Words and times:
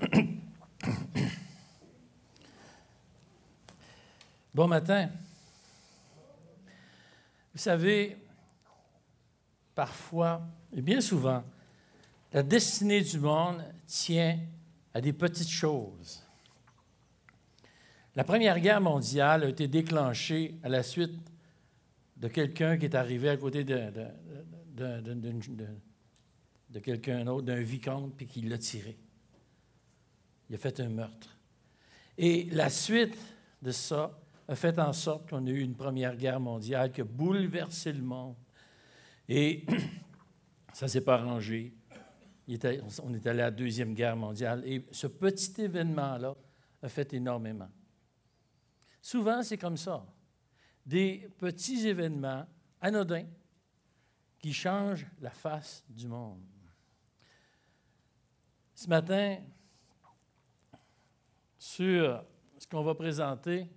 Bon 4.54 4.68
matin. 4.68 5.08
Vous 7.54 7.58
savez, 7.58 8.18
parfois, 9.74 10.42
et 10.74 10.82
bien 10.82 11.00
souvent, 11.00 11.42
la 12.32 12.42
destinée 12.42 13.00
du 13.00 13.18
monde 13.18 13.64
tient 13.86 14.38
à 14.92 15.00
des 15.00 15.12
petites 15.12 15.48
choses. 15.48 16.22
La 18.14 18.24
Première 18.24 18.60
Guerre 18.60 18.80
mondiale 18.80 19.44
a 19.44 19.48
été 19.48 19.68
déclenchée 19.68 20.58
à 20.62 20.68
la 20.68 20.82
suite 20.82 21.14
de 22.16 22.28
quelqu'un 22.28 22.76
qui 22.76 22.86
est 22.86 22.94
arrivé 22.94 23.30
à 23.30 23.36
côté 23.36 23.64
de, 23.64 23.90
de, 24.74 25.32
quelqu'un 26.80 27.24
d'autre, 27.24 27.46
d'un 27.46 27.60
vicomte, 27.60 28.14
puis 28.16 28.26
qui 28.26 28.42
l'a 28.42 28.58
tiré. 28.58 28.98
Il 30.48 30.54
a 30.54 30.58
fait 30.58 30.80
un 30.80 30.88
meurtre. 30.88 31.36
Et 32.18 32.44
la 32.50 32.70
suite 32.70 33.16
de 33.62 33.70
ça 33.70 34.18
a 34.48 34.56
fait 34.56 34.78
en 34.78 34.92
sorte 34.92 35.30
qu'on 35.30 35.46
a 35.46 35.50
eu 35.50 35.60
une 35.60 35.74
première 35.74 36.16
guerre 36.16 36.40
mondiale 36.40 36.92
qui 36.92 37.00
a 37.00 37.04
bouleversé 37.04 37.92
le 37.92 38.02
monde. 38.02 38.36
Et 39.28 39.64
ça 40.72 40.86
ne 40.86 40.90
s'est 40.90 41.00
pas 41.00 41.14
arrangé. 41.14 41.72
on 42.48 43.14
est 43.14 43.26
allé 43.26 43.40
à 43.40 43.44
la 43.44 43.50
Deuxième 43.50 43.94
Guerre 43.94 44.16
mondiale. 44.16 44.62
Et 44.66 44.86
ce 44.90 45.06
petit 45.06 45.62
événement-là 45.62 46.34
a 46.82 46.88
fait 46.88 47.12
énormément. 47.14 47.70
Souvent, 49.00 49.42
c'est 49.42 49.58
comme 49.58 49.76
ça. 49.76 50.04
Des 50.84 51.28
petits 51.38 51.86
événements 51.86 52.46
anodins 52.80 53.26
qui 54.38 54.52
changent 54.52 55.06
la 55.20 55.30
face 55.30 55.84
du 55.88 56.08
monde. 56.08 56.42
Ce 58.82 58.88
matin, 58.88 59.38
sur 61.56 62.24
ce 62.58 62.66
qu'on 62.66 62.82
va 62.82 62.96
présenter, 62.96 63.68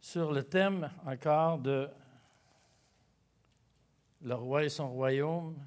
sur 0.00 0.32
le 0.32 0.42
thème 0.44 0.90
encore 1.04 1.58
de 1.58 1.90
le 4.22 4.34
roi 4.34 4.64
et 4.64 4.70
son 4.70 4.90
royaume. 4.90 5.62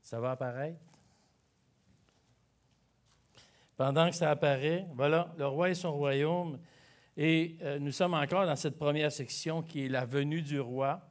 Ça 0.00 0.20
va 0.20 0.30
apparaître? 0.30 0.78
Pendant 3.76 4.10
que 4.10 4.14
ça 4.14 4.30
apparaît, 4.30 4.86
voilà, 4.94 5.34
le 5.36 5.48
roi 5.48 5.70
et 5.70 5.74
son 5.74 5.92
royaume. 5.94 6.60
Et 7.16 7.56
euh, 7.62 7.80
nous 7.80 7.90
sommes 7.90 8.14
encore 8.14 8.46
dans 8.46 8.54
cette 8.54 8.78
première 8.78 9.10
section 9.10 9.60
qui 9.60 9.86
est 9.86 9.88
la 9.88 10.04
venue 10.04 10.42
du 10.42 10.60
roi. 10.60 11.09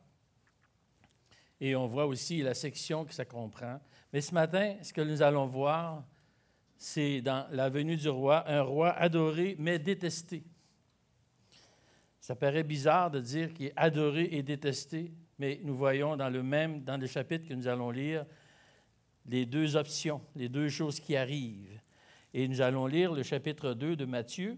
Et 1.61 1.75
on 1.75 1.87
voit 1.87 2.05
aussi 2.05 2.41
la 2.41 2.53
section 2.53 3.05
que 3.05 3.13
ça 3.13 3.25
comprend. 3.25 3.79
Mais 4.13 4.21
ce 4.21 4.33
matin, 4.33 4.75
ce 4.81 4.93
que 4.93 5.01
nous 5.01 5.21
allons 5.21 5.45
voir, 5.45 6.03
c'est 6.77 7.21
dans 7.21 7.45
la 7.51 7.69
venue 7.69 7.97
du 7.97 8.09
roi, 8.09 8.49
un 8.49 8.61
roi 8.61 8.91
adoré 8.91 9.55
mais 9.59 9.77
détesté. 9.77 10.43
Ça 12.21 12.35
paraît 12.35 12.63
bizarre 12.63 13.11
de 13.11 13.19
dire 13.19 13.53
qu'il 13.53 13.67
est 13.67 13.73
adoré 13.75 14.29
et 14.31 14.43
détesté, 14.43 15.11
mais 15.37 15.59
nous 15.63 15.75
voyons 15.75 16.15
dans 16.15 16.29
le 16.29 16.43
même, 16.43 16.83
dans 16.83 16.97
le 16.97 17.07
chapitre 17.07 17.47
que 17.47 17.53
nous 17.53 17.67
allons 17.67 17.91
lire, 17.91 18.25
les 19.25 19.45
deux 19.45 19.75
options, 19.75 20.21
les 20.35 20.49
deux 20.49 20.69
choses 20.69 20.99
qui 20.99 21.15
arrivent. 21.15 21.79
Et 22.33 22.47
nous 22.47 22.61
allons 22.61 22.87
lire 22.87 23.13
le 23.13 23.23
chapitre 23.23 23.73
2 23.73 23.95
de 23.95 24.05
Matthieu 24.05 24.57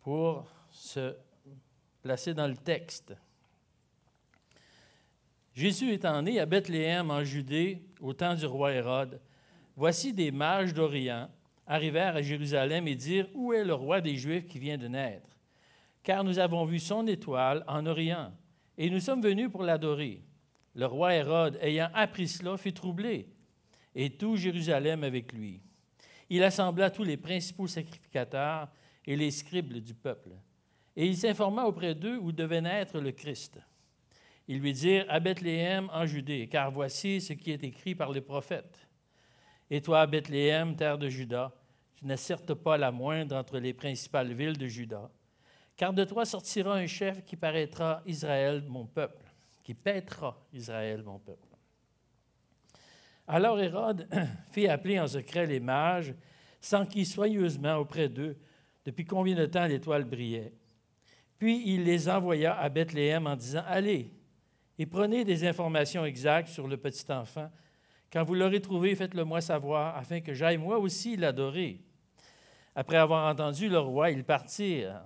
pour 0.00 0.50
se 0.70 1.16
placer 2.02 2.34
dans 2.34 2.46
le 2.46 2.56
texte. 2.56 3.14
Jésus 5.58 5.90
étant 5.92 6.22
né 6.22 6.38
à 6.38 6.46
Bethléem 6.46 7.10
en 7.10 7.24
Judée 7.24 7.82
au 8.00 8.12
temps 8.12 8.36
du 8.36 8.46
roi 8.46 8.72
Hérode, 8.72 9.20
voici 9.74 10.12
des 10.12 10.30
mages 10.30 10.72
d'Orient 10.72 11.28
arrivèrent 11.66 12.14
à 12.14 12.22
Jérusalem 12.22 12.86
et 12.86 12.94
dirent 12.94 13.26
Où 13.34 13.52
est 13.52 13.64
le 13.64 13.74
roi 13.74 14.00
des 14.00 14.14
Juifs 14.14 14.46
qui 14.46 14.60
vient 14.60 14.78
de 14.78 14.86
naître? 14.86 15.36
Car 16.04 16.22
nous 16.22 16.38
avons 16.38 16.64
vu 16.64 16.78
son 16.78 17.04
étoile 17.08 17.64
en 17.66 17.86
Orient, 17.86 18.32
et 18.76 18.88
nous 18.88 19.00
sommes 19.00 19.20
venus 19.20 19.50
pour 19.50 19.64
l'adorer. 19.64 20.22
Le 20.76 20.86
roi 20.86 21.16
Hérode, 21.16 21.58
ayant 21.60 21.90
appris 21.92 22.28
cela, 22.28 22.56
fut 22.56 22.72
troublé, 22.72 23.28
et 23.96 24.10
tout 24.10 24.36
Jérusalem 24.36 25.02
avec 25.02 25.32
lui 25.32 25.60
il 26.30 26.44
assembla 26.44 26.88
tous 26.90 27.02
les 27.02 27.16
principaux 27.16 27.66
sacrificateurs 27.66 28.68
et 29.04 29.16
les 29.16 29.32
scribes 29.32 29.72
du 29.72 29.94
peuple. 29.94 30.30
Et 30.94 31.06
il 31.06 31.16
s'informa 31.16 31.64
auprès 31.64 31.96
d'eux 31.96 32.18
où 32.18 32.30
devait 32.30 32.60
naître 32.60 33.00
le 33.00 33.10
Christ. 33.12 33.58
Ils 34.48 34.60
lui 34.60 34.72
dirent 34.72 35.04
à 35.10 35.20
Bethléem 35.20 35.90
en 35.92 36.06
Judée, 36.06 36.48
car 36.48 36.70
voici 36.70 37.20
ce 37.20 37.34
qui 37.34 37.50
est 37.52 37.62
écrit 37.62 37.94
par 37.94 38.10
les 38.10 38.22
prophètes. 38.22 38.88
Et 39.70 39.82
toi, 39.82 40.06
Bethléem, 40.06 40.74
terre 40.74 40.96
de 40.96 41.10
Juda, 41.10 41.54
tu 41.94 42.06
n'es 42.06 42.16
certes 42.16 42.54
pas 42.54 42.78
la 42.78 42.90
moindre 42.90 43.36
entre 43.36 43.58
les 43.58 43.74
principales 43.74 44.32
villes 44.32 44.56
de 44.56 44.66
Juda, 44.66 45.10
car 45.76 45.92
de 45.92 46.02
toi 46.04 46.24
sortira 46.24 46.74
un 46.74 46.86
chef 46.86 47.22
qui 47.26 47.36
paraîtra 47.36 48.02
Israël, 48.06 48.64
mon 48.66 48.86
peuple, 48.86 49.26
qui 49.62 49.74
paîtra 49.74 50.40
Israël, 50.54 51.02
mon 51.02 51.18
peuple. 51.18 51.48
Alors 53.26 53.60
Hérode 53.60 54.08
fit 54.50 54.66
appeler 54.66 54.98
en 54.98 55.06
secret 55.06 55.46
les 55.46 55.60
mages, 55.60 56.14
s'enquit 56.58 57.04
soigneusement 57.04 57.76
auprès 57.76 58.08
d'eux 58.08 58.38
depuis 58.86 59.04
combien 59.04 59.36
de 59.36 59.44
temps 59.44 59.66
l'étoile 59.66 60.04
brillait. 60.04 60.54
Puis 61.36 61.62
il 61.66 61.84
les 61.84 62.08
envoya 62.08 62.58
à 62.58 62.70
Bethléem 62.70 63.26
en 63.26 63.36
disant 63.36 63.62
Allez 63.66 64.17
et 64.78 64.86
prenez 64.86 65.24
des 65.24 65.46
informations 65.46 66.04
exactes 66.04 66.48
sur 66.48 66.68
le 66.68 66.76
petit 66.76 67.10
enfant. 67.10 67.50
Quand 68.12 68.24
vous 68.24 68.34
l'aurez 68.34 68.60
trouvé, 68.60 68.94
faites-le 68.94 69.24
moi 69.24 69.40
savoir, 69.40 69.96
afin 69.96 70.20
que 70.20 70.32
j'aille 70.32 70.56
moi 70.56 70.78
aussi 70.78 71.16
l'adorer. 71.16 71.82
Après 72.74 72.96
avoir 72.96 73.28
entendu 73.28 73.68
le 73.68 73.78
roi, 73.78 74.10
ils 74.10 74.24
partirent. 74.24 75.04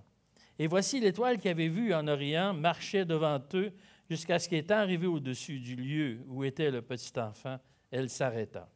Et 0.58 0.66
voici 0.66 1.00
l'étoile 1.00 1.38
qu'ils 1.38 1.50
avaient 1.50 1.68
vue 1.68 1.94
en 1.94 2.06
Orient 2.06 2.52
marchait 2.52 3.06
devant 3.06 3.40
eux 3.54 3.72
jusqu'à 4.10 4.38
ce 4.38 4.48
qu'étant 4.48 4.76
arrivé 4.76 5.06
au-dessus 5.06 5.58
du 5.58 5.74
lieu 5.74 6.20
où 6.28 6.44
était 6.44 6.70
le 6.70 6.82
petit 6.82 7.18
enfant, 7.18 7.58
elle 7.90 8.10
s'arrêta. 8.10 8.68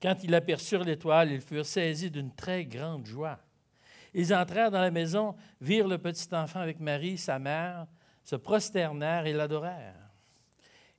Quand 0.00 0.16
ils 0.22 0.34
aperçurent 0.34 0.84
l'étoile, 0.84 1.30
ils 1.30 1.40
furent 1.40 1.64
saisis 1.64 2.10
d'une 2.10 2.34
très 2.34 2.66
grande 2.66 3.06
joie. 3.06 3.38
Ils 4.12 4.34
entrèrent 4.34 4.70
dans 4.70 4.80
la 4.80 4.90
maison, 4.90 5.34
virent 5.60 5.88
le 5.88 5.96
petit 5.96 6.28
enfant 6.34 6.60
avec 6.60 6.80
Marie, 6.80 7.16
sa 7.16 7.38
mère, 7.38 7.86
se 8.24 8.36
prosternèrent 8.36 9.26
et 9.26 9.32
l'adorèrent. 9.32 10.10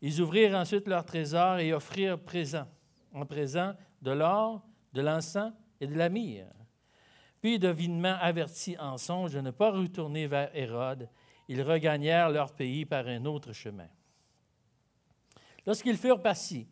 Ils 0.02 0.22
ouvrirent 0.22 0.56
ensuite 0.56 0.88
leur 0.88 1.06
trésor 1.06 1.60
et 1.60 1.74
offrirent 1.74 2.20
présent, 2.20 2.68
en 3.14 3.26
présent 3.26 3.74
de 4.02 4.12
l'or, 4.12 4.62
de 4.94 5.02
l'encens 5.02 5.54
et 5.80 5.88
de 5.88 5.96
la 5.96 6.10
myrrhe. 6.10 6.48
Puis, 7.42 7.60
devinement 7.60 8.18
avertis 8.22 8.78
en 8.78 8.98
songe 8.98 9.34
de 9.34 9.42
ne 9.42 9.52
pas 9.52 9.72
retourner 9.72 10.28
vers 10.28 10.54
Hérode, 10.56 11.10
ils 11.48 11.62
regagnèrent 11.62 12.30
leur 12.30 12.54
pays 12.54 12.86
par 12.86 13.08
un 13.08 13.26
autre 13.26 13.54
chemin. 13.54 13.88
Lorsqu'ils 15.66 15.98
furent 15.98 16.22
partis, 16.22 16.68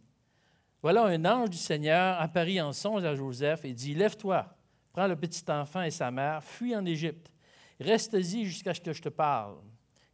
voilà 0.81 1.05
un 1.05 1.25
ange 1.25 1.51
du 1.51 1.57
Seigneur 1.57 2.19
apparut 2.19 2.59
en 2.59 2.73
songe 2.73 3.03
à 3.03 3.15
Joseph 3.15 3.65
et 3.65 3.73
dit 3.73 3.93
Lève-toi, 3.93 4.45
prends 4.91 5.07
le 5.07 5.15
petit 5.15 5.43
enfant 5.49 5.83
et 5.83 5.91
sa 5.91 6.09
mère, 6.09 6.43
fuis 6.43 6.75
en 6.75 6.85
Égypte. 6.85 7.31
Reste-y 7.79 8.45
jusqu'à 8.45 8.73
ce 8.73 8.81
que 8.81 8.93
je 8.93 9.01
te 9.01 9.09
parle, 9.09 9.57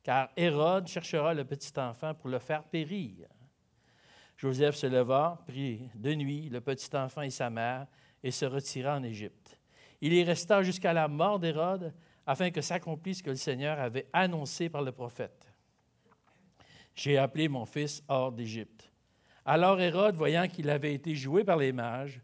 car 0.08 0.30
Hérode 0.38 0.88
cherchera 0.88 1.34
le 1.34 1.44
petit 1.44 1.78
enfant 1.78 2.14
pour 2.14 2.30
le 2.30 2.40
faire 2.40 2.64
périr. 2.64 3.28
Joseph 4.38 4.76
se 4.78 4.88
leva, 4.88 5.44
prit 5.46 5.90
de 5.96 6.14
nuit 6.14 6.48
le 6.48 6.62
petit 6.62 6.96
enfant 6.96 7.24
et 7.24 7.30
sa 7.30 7.50
mère 7.50 7.88
et 8.24 8.32
se 8.32 8.46
retira 8.46 8.96
en 8.96 9.04
Égypte. 9.04 9.60
Il 10.00 10.14
y 10.14 10.24
resta 10.24 10.64
jusqu'à 10.64 10.94
la 10.94 11.10
mort 11.10 11.40
d'Hérode 11.40 11.94
afin 12.26 12.52
que 12.52 12.62
s'accomplisse 12.62 13.18
ce 13.18 13.24
que 13.24 13.32
le 13.32 13.36
Seigneur 13.36 13.78
avait 13.82 14.08
annoncé 14.14 14.70
par 14.70 14.82
le 14.82 14.94
prophète. 14.94 15.46
J'ai 16.96 17.18
appelé 17.18 17.50
mon 17.50 17.66
fils 17.66 18.02
hors 18.08 18.32
d'Égypte. 18.32 18.90
Alors 19.44 19.82
Hérode, 19.82 20.16
voyant 20.16 20.48
qu'il 20.48 20.70
avait 20.70 20.94
été 20.94 21.16
joué 21.16 21.44
par 21.44 21.58
les 21.58 21.74
mages, 21.74 22.22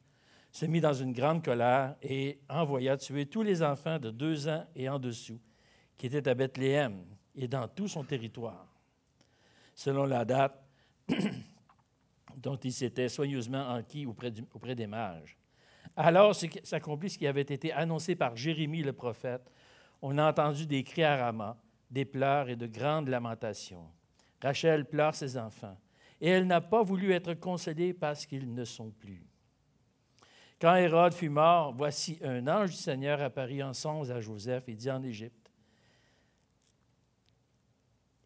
se 0.53 0.65
mit 0.65 0.79
dans 0.79 0.93
une 0.93 1.11
grande 1.11 1.43
colère 1.43 1.97
et 2.01 2.39
envoya 2.47 2.95
tuer 2.95 3.25
tous 3.25 3.43
les 3.43 3.61
enfants 3.61 3.99
de 3.99 4.09
deux 4.09 4.47
ans 4.47 4.65
et 4.73 4.87
en 4.87 4.99
dessous 4.99 5.41
qui 5.97 6.05
étaient 6.05 6.29
à 6.29 6.33
Bethléem 6.33 7.12
et 7.35 7.47
dans 7.47 7.67
tout 7.67 7.87
son 7.87 8.03
territoire, 8.03 8.67
selon 9.73 10.05
la 10.05 10.25
date 10.25 10.63
dont 12.37 12.57
il 12.57 12.73
s'était 12.73 13.09
soigneusement 13.09 13.69
enquis 13.69 14.05
auprès, 14.05 14.31
auprès 14.53 14.75
des 14.75 14.87
mages. 14.87 15.37
Alors 15.95 16.35
s'accomplit 16.35 17.09
ce 17.09 17.17
qui 17.17 17.27
avait 17.27 17.41
été 17.41 17.71
annoncé 17.71 18.15
par 18.15 18.35
Jérémie 18.35 18.81
le 18.81 18.93
prophète. 18.93 19.51
On 20.01 20.17
a 20.17 20.29
entendu 20.29 20.65
des 20.65 20.83
cris 20.83 21.03
à 21.03 21.17
Rama, 21.17 21.57
des 21.89 22.05
pleurs 22.05 22.49
et 22.49 22.55
de 22.55 22.67
grandes 22.67 23.09
lamentations. 23.09 23.87
Rachel 24.41 24.85
pleure 24.85 25.15
ses 25.15 25.37
enfants, 25.37 25.77
et 26.19 26.29
elle 26.29 26.47
n'a 26.47 26.61
pas 26.61 26.83
voulu 26.83 27.11
être 27.11 27.33
consolée 27.35 27.93
parce 27.93 28.25
qu'ils 28.25 28.53
ne 28.53 28.65
sont 28.65 28.91
plus. 28.91 29.25
Quand 30.59 30.75
Hérode 30.75 31.13
fut 31.13 31.29
mort, 31.29 31.73
voici 31.73 32.19
un 32.23 32.47
ange 32.47 32.71
du 32.71 32.77
Seigneur 32.77 33.21
apparut 33.21 33.61
en 33.61 33.73
songe 33.73 34.09
à 34.11 34.21
Joseph 34.21 34.67
et 34.69 34.75
dit 34.75 34.89
en 34.89 35.03
Égypte 35.03 35.42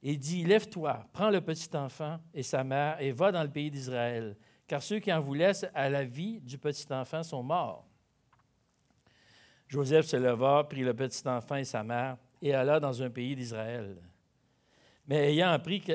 et 0.04 0.18
dit, 0.18 0.44
Lève-toi, 0.44 1.06
prends 1.14 1.30
le 1.30 1.42
petit 1.42 1.76
enfant 1.76 2.20
et 2.34 2.44
sa 2.44 2.64
mère 2.64 3.02
et 3.02 3.12
va 3.12 3.32
dans 3.32 3.44
le 3.44 3.50
pays 3.50 3.72
d'Israël, 3.72 4.36
car 4.68 4.82
ceux 4.82 5.00
qui 5.00 5.12
en 5.12 5.20
vous 5.20 5.34
laissent 5.34 5.66
à 5.74 5.90
la 5.90 6.04
vie 6.04 6.40
du 6.42 6.58
petit 6.58 6.92
enfant 6.92 7.24
sont 7.24 7.44
morts. 7.44 7.86
Joseph 9.68 10.06
se 10.06 10.18
leva, 10.18 10.64
prit 10.64 10.84
le 10.84 10.94
petit 10.94 11.28
enfant 11.28 11.56
et 11.56 11.66
sa 11.66 11.84
mère 11.84 12.18
et 12.42 12.54
alla 12.54 12.80
dans 12.80 13.02
un 13.02 13.10
pays 13.10 13.36
d'Israël. 13.36 13.98
Mais 15.08 15.34
ayant 15.34 15.50
appris 15.50 15.82
que 15.82 15.94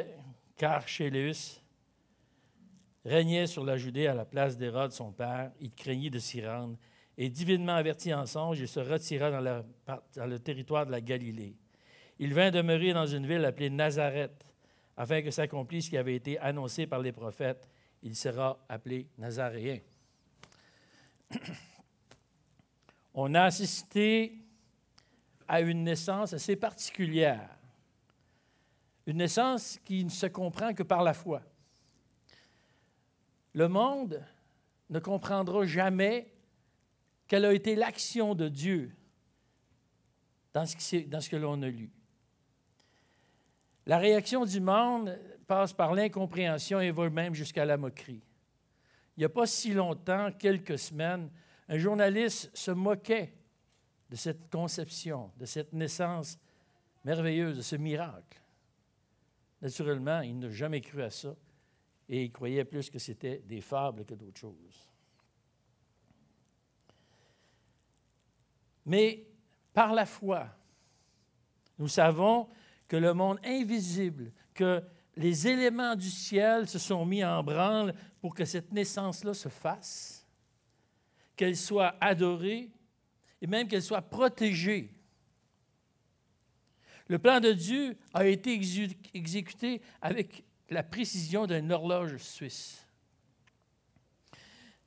régnait 3.04 3.46
sur 3.46 3.64
la 3.64 3.76
Judée 3.76 4.06
à 4.06 4.14
la 4.14 4.24
place 4.24 4.56
d'Hérode 4.56 4.92
son 4.92 5.12
père, 5.12 5.52
il 5.60 5.72
craignit 5.72 6.12
de 6.12 6.18
s'y 6.18 6.46
rendre, 6.46 6.76
et 7.16 7.28
divinement 7.28 7.74
averti 7.74 8.12
en 8.14 8.26
songe, 8.26 8.60
il 8.60 8.68
se 8.68 8.80
retira 8.80 9.30
dans 9.30 10.26
le 10.26 10.38
territoire 10.38 10.86
de 10.86 10.92
la 10.92 11.00
Galilée. 11.00 11.56
Il 12.22 12.34
vint 12.34 12.52
demeurer 12.52 12.92
dans 12.92 13.04
une 13.04 13.26
ville 13.26 13.44
appelée 13.44 13.68
Nazareth, 13.68 14.46
afin 14.96 15.22
que 15.22 15.32
s'accomplisse 15.32 15.86
ce 15.86 15.90
qui 15.90 15.98
avait 15.98 16.14
été 16.14 16.38
annoncé 16.38 16.86
par 16.86 17.00
les 17.00 17.10
prophètes. 17.10 17.68
Il 18.00 18.14
sera 18.14 18.64
appelé 18.68 19.08
Nazaréen. 19.18 19.80
On 23.14 23.34
a 23.34 23.42
assisté 23.42 24.38
à 25.48 25.62
une 25.62 25.82
naissance 25.82 26.32
assez 26.32 26.54
particulière, 26.54 27.58
une 29.04 29.16
naissance 29.16 29.80
qui 29.84 30.04
ne 30.04 30.10
se 30.10 30.26
comprend 30.26 30.74
que 30.74 30.84
par 30.84 31.02
la 31.02 31.14
foi. 31.14 31.42
Le 33.52 33.66
monde 33.66 34.24
ne 34.90 35.00
comprendra 35.00 35.66
jamais 35.66 36.32
quelle 37.26 37.46
a 37.46 37.52
été 37.52 37.74
l'action 37.74 38.36
de 38.36 38.48
Dieu 38.48 38.94
dans 40.52 40.66
ce, 40.66 40.76
ce 40.78 41.28
que 41.28 41.36
l'on 41.36 41.60
a 41.62 41.68
lu. 41.68 41.90
La 43.86 43.98
réaction 43.98 44.44
du 44.44 44.60
monde 44.60 45.18
passe 45.46 45.72
par 45.72 45.94
l'incompréhension 45.94 46.80
et 46.80 46.90
va 46.90 47.10
même 47.10 47.34
jusqu'à 47.34 47.64
la 47.64 47.76
moquerie. 47.76 48.22
Il 49.16 49.20
n'y 49.20 49.24
a 49.24 49.28
pas 49.28 49.46
si 49.46 49.72
longtemps, 49.72 50.30
quelques 50.32 50.78
semaines, 50.78 51.30
un 51.68 51.78
journaliste 51.78 52.50
se 52.56 52.70
moquait 52.70 53.34
de 54.08 54.16
cette 54.16 54.50
conception, 54.50 55.30
de 55.36 55.44
cette 55.44 55.72
naissance 55.72 56.38
merveilleuse, 57.04 57.56
de 57.56 57.62
ce 57.62 57.76
miracle. 57.76 58.40
Naturellement, 59.60 60.20
il 60.20 60.38
n'a 60.38 60.50
jamais 60.50 60.80
cru 60.80 61.02
à 61.02 61.10
ça 61.10 61.34
et 62.08 62.24
il 62.24 62.32
croyait 62.32 62.64
plus 62.64 62.90
que 62.90 62.98
c'était 62.98 63.38
des 63.38 63.60
fables 63.60 64.04
que 64.04 64.14
d'autres 64.14 64.38
choses. 64.38 64.88
Mais 68.84 69.24
par 69.72 69.92
la 69.92 70.06
foi, 70.06 70.48
nous 71.78 71.88
savons 71.88 72.48
que 72.92 72.98
le 72.98 73.14
monde 73.14 73.38
invisible, 73.42 74.30
que 74.52 74.82
les 75.16 75.48
éléments 75.48 75.96
du 75.96 76.10
ciel 76.10 76.68
se 76.68 76.78
sont 76.78 77.06
mis 77.06 77.24
en 77.24 77.42
branle 77.42 77.94
pour 78.20 78.34
que 78.34 78.44
cette 78.44 78.70
naissance-là 78.70 79.32
se 79.32 79.48
fasse, 79.48 80.26
qu'elle 81.34 81.56
soit 81.56 81.96
adorée 82.02 82.70
et 83.40 83.46
même 83.46 83.66
qu'elle 83.66 83.82
soit 83.82 84.02
protégée. 84.02 84.94
Le 87.08 87.18
plan 87.18 87.40
de 87.40 87.52
Dieu 87.52 87.96
a 88.12 88.26
été 88.26 88.60
exécuté 89.14 89.80
avec 90.02 90.44
la 90.68 90.82
précision 90.82 91.46
d'une 91.46 91.72
horloge 91.72 92.18
suisse. 92.18 92.81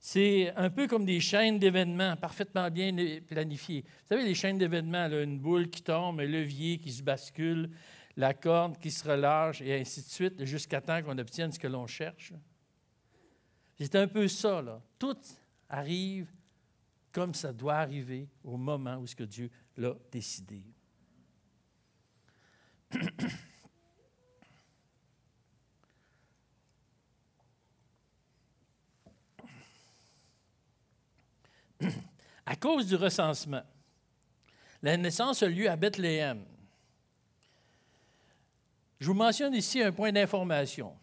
C'est 0.08 0.52
un 0.54 0.70
peu 0.70 0.86
comme 0.86 1.04
des 1.04 1.18
chaînes 1.18 1.58
d'événements 1.58 2.14
parfaitement 2.14 2.70
bien 2.70 2.94
planifiées. 3.26 3.82
Vous 3.82 4.06
savez, 4.10 4.22
les 4.22 4.36
chaînes 4.36 4.56
d'événements, 4.56 5.08
une 5.08 5.40
boule 5.40 5.68
qui 5.68 5.82
tombe, 5.82 6.20
un 6.20 6.24
levier 6.26 6.78
qui 6.78 6.92
se 6.92 7.02
bascule, 7.02 7.70
la 8.16 8.32
corde 8.32 8.78
qui 8.78 8.92
se 8.92 9.02
relâche, 9.02 9.60
et 9.62 9.80
ainsi 9.80 10.02
de 10.02 10.08
suite, 10.08 10.44
jusqu'à 10.44 10.80
temps 10.80 11.02
qu'on 11.02 11.18
obtienne 11.18 11.50
ce 11.50 11.58
que 11.58 11.66
l'on 11.66 11.88
cherche. 11.88 12.32
C'est 13.80 13.96
un 13.96 14.06
peu 14.06 14.28
ça, 14.28 14.62
là. 14.62 14.80
Tout 14.96 15.18
arrive 15.68 16.32
comme 17.10 17.34
ça 17.34 17.52
doit 17.52 17.74
arriver 17.74 18.28
au 18.44 18.56
moment 18.56 18.98
où 18.98 19.08
ce 19.08 19.16
que 19.16 19.24
Dieu 19.24 19.50
l'a 19.76 19.96
décidé. 20.12 20.62
à 32.46 32.54
cause 32.54 32.86
du 32.86 32.94
recensement, 32.94 33.62
la 34.80 34.96
naissance 34.96 35.42
a 35.42 35.48
lieu 35.48 35.68
à 35.68 35.74
Bethléem. 35.74 36.44
Je 39.00 39.06
vous 39.08 39.14
mentionne 39.14 39.54
ici 39.54 39.82
un 39.82 39.92
point 39.92 40.12
d'information. 40.12 40.96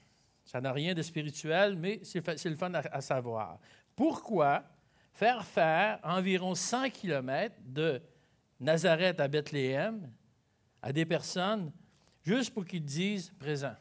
Ça 0.45 0.62
n'a 0.62 0.72
rien 0.72 0.94
de 0.94 1.01
spirituel, 1.01 1.75
mais 1.75 2.00
c'est 2.04 2.45
le 2.45 2.56
fun 2.56 2.74
à, 2.74 3.01
savoir. 3.01 3.60
Pourquoi 3.95 4.63
faire 5.12 5.45
faire 5.45 6.00
environ 6.04 6.56
100 6.56 6.90
km 6.90 7.56
de 7.62 8.01
Nazareth 8.60 9.19
à 9.19 9.28
Bethléem 9.28 10.10
à 10.81 10.92
des 10.92 11.06
personnes 11.06 11.72
juste 12.24 12.54
pour 12.54 12.66
qu'ils 12.66 12.84
disent 12.84 13.31
présent? 13.38 13.75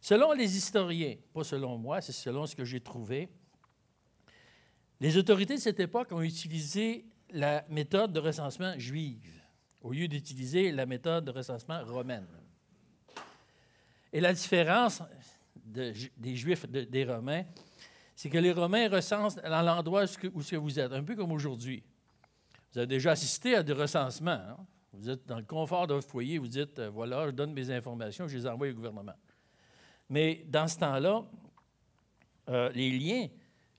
Selon 0.00 0.32
les 0.32 0.54
historiens, 0.56 1.16
pas 1.32 1.44
selon 1.44 1.78
moi, 1.78 2.02
c'est 2.02 2.12
selon 2.12 2.46
ce 2.46 2.54
que 2.54 2.64
j'ai 2.64 2.80
trouvé, 2.80 3.30
les 5.04 5.18
autorités 5.18 5.56
de 5.56 5.60
cette 5.60 5.80
époque 5.80 6.12
ont 6.12 6.22
utilisé 6.22 7.04
la 7.28 7.62
méthode 7.68 8.10
de 8.14 8.20
recensement 8.20 8.72
juive 8.78 9.38
au 9.82 9.92
lieu 9.92 10.08
d'utiliser 10.08 10.72
la 10.72 10.86
méthode 10.86 11.26
de 11.26 11.30
recensement 11.30 11.84
romaine. 11.84 12.26
Et 14.14 14.20
la 14.22 14.32
différence 14.32 15.02
des 15.66 16.36
Juifs 16.36 16.64
et 16.72 16.86
des 16.86 17.04
Romains, 17.04 17.44
c'est 18.16 18.30
que 18.30 18.38
les 18.38 18.52
Romains 18.52 18.88
recensent 18.88 19.36
dans 19.36 19.60
l'endroit 19.60 20.04
où 20.04 20.40
vous 20.62 20.80
êtes, 20.80 20.92
un 20.92 21.04
peu 21.04 21.14
comme 21.14 21.32
aujourd'hui. 21.32 21.82
Vous 22.72 22.78
avez 22.78 22.86
déjà 22.86 23.10
assisté 23.10 23.56
à 23.56 23.62
des 23.62 23.74
recensements. 23.74 24.30
Hein? 24.30 24.56
Vous 24.94 25.10
êtes 25.10 25.26
dans 25.26 25.36
le 25.36 25.44
confort 25.44 25.86
de 25.86 25.92
votre 25.92 26.08
foyer, 26.08 26.38
vous 26.38 26.48
dites, 26.48 26.78
euh, 26.78 26.88
voilà, 26.88 27.26
je 27.26 27.32
donne 27.32 27.52
mes 27.52 27.70
informations, 27.70 28.26
je 28.26 28.38
les 28.38 28.46
envoie 28.46 28.70
au 28.70 28.72
gouvernement. 28.72 29.12
Mais 30.08 30.46
dans 30.48 30.66
ce 30.66 30.78
temps-là, 30.78 31.24
euh, 32.48 32.70
les 32.72 32.90
liens 32.90 33.28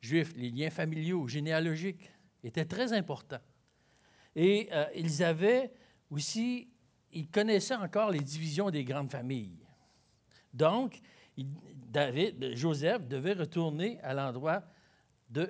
juifs, 0.06 0.34
les 0.36 0.50
liens 0.50 0.70
familiaux, 0.70 1.28
généalogiques, 1.28 2.10
étaient 2.44 2.66
très 2.66 2.94
importants. 2.94 3.42
Et 4.36 4.70
euh, 4.72 4.86
ils 4.96 5.24
avaient 5.24 5.72
aussi, 6.10 6.70
ils 7.12 7.30
connaissaient 7.30 7.76
encore 7.76 8.12
les 8.12 8.20
divisions 8.20 8.70
des 8.70 8.84
grandes 8.84 9.12
familles. 9.12 9.66
Donc, 10.54 11.00
David, 11.38 12.56
Joseph 12.56 13.08
devait 13.08 13.34
retourner 13.34 14.00
à 14.02 14.14
l'endroit 14.14 14.64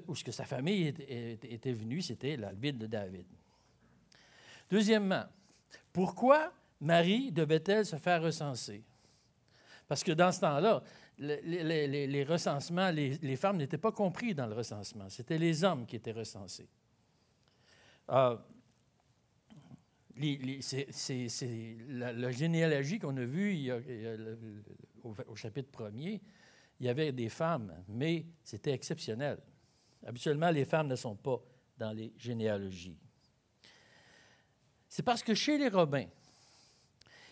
où 0.07 0.15
ce 0.15 0.24
que 0.24 0.31
sa 0.31 0.45
famille 0.45 0.88
était, 0.88 1.74
venue, 1.74 2.01
c'était 2.01 2.38
la 2.38 2.53
ville 2.53 2.77
de 2.77 2.88
David. 2.88 3.25
Deuxièmement, 4.69 5.25
pourquoi 5.93 6.53
Marie 6.79 7.31
devait-elle 7.31 7.85
se 7.85 7.97
faire 7.97 8.21
recenser? 8.21 8.83
Parce 9.88 10.03
que 10.03 10.12
dans 10.12 10.31
ce 10.31 10.39
temps-là, 10.41 10.81
les, 11.17 12.24
recensements, 12.24 12.91
les, 12.91 13.36
femmes 13.36 13.57
n'étaient 13.57 13.77
pas 13.77 13.91
compris 13.91 14.34
dans 14.34 14.48
le 14.48 14.53
recensement. 14.53 15.10
C'était 15.10 15.38
les 15.38 15.63
hommes 15.63 15.86
qui 15.86 15.95
étaient 15.95 16.12
recensés. 16.12 16.67
C'est 20.60 21.77
la, 21.88 22.31
généalogie 22.31 23.00
qu'on 23.00 23.17
a 23.17 23.25
vue 23.25 23.72
au, 25.03 25.36
chapitre 25.36 25.72
premier. 25.72 26.22
Il 26.79 26.86
y 26.86 26.89
avait 26.89 27.12
des 27.12 27.29
femmes, 27.29 27.74
mais 27.88 28.25
c'était 28.43 28.72
exceptionnel. 28.72 29.39
Habituellement, 30.05 30.51
les 30.51 30.65
femmes 30.65 30.88
ne 30.88 30.95
sont 30.95 31.15
pas 31.15 31.41
dans 31.77 31.91
les 31.91 32.13
généalogies. 32.17 32.98
C'est 34.88 35.03
parce 35.03 35.24
que 35.24 35.34
chez 35.34 35.57
les 35.57 35.69
Romains, 35.69 36.07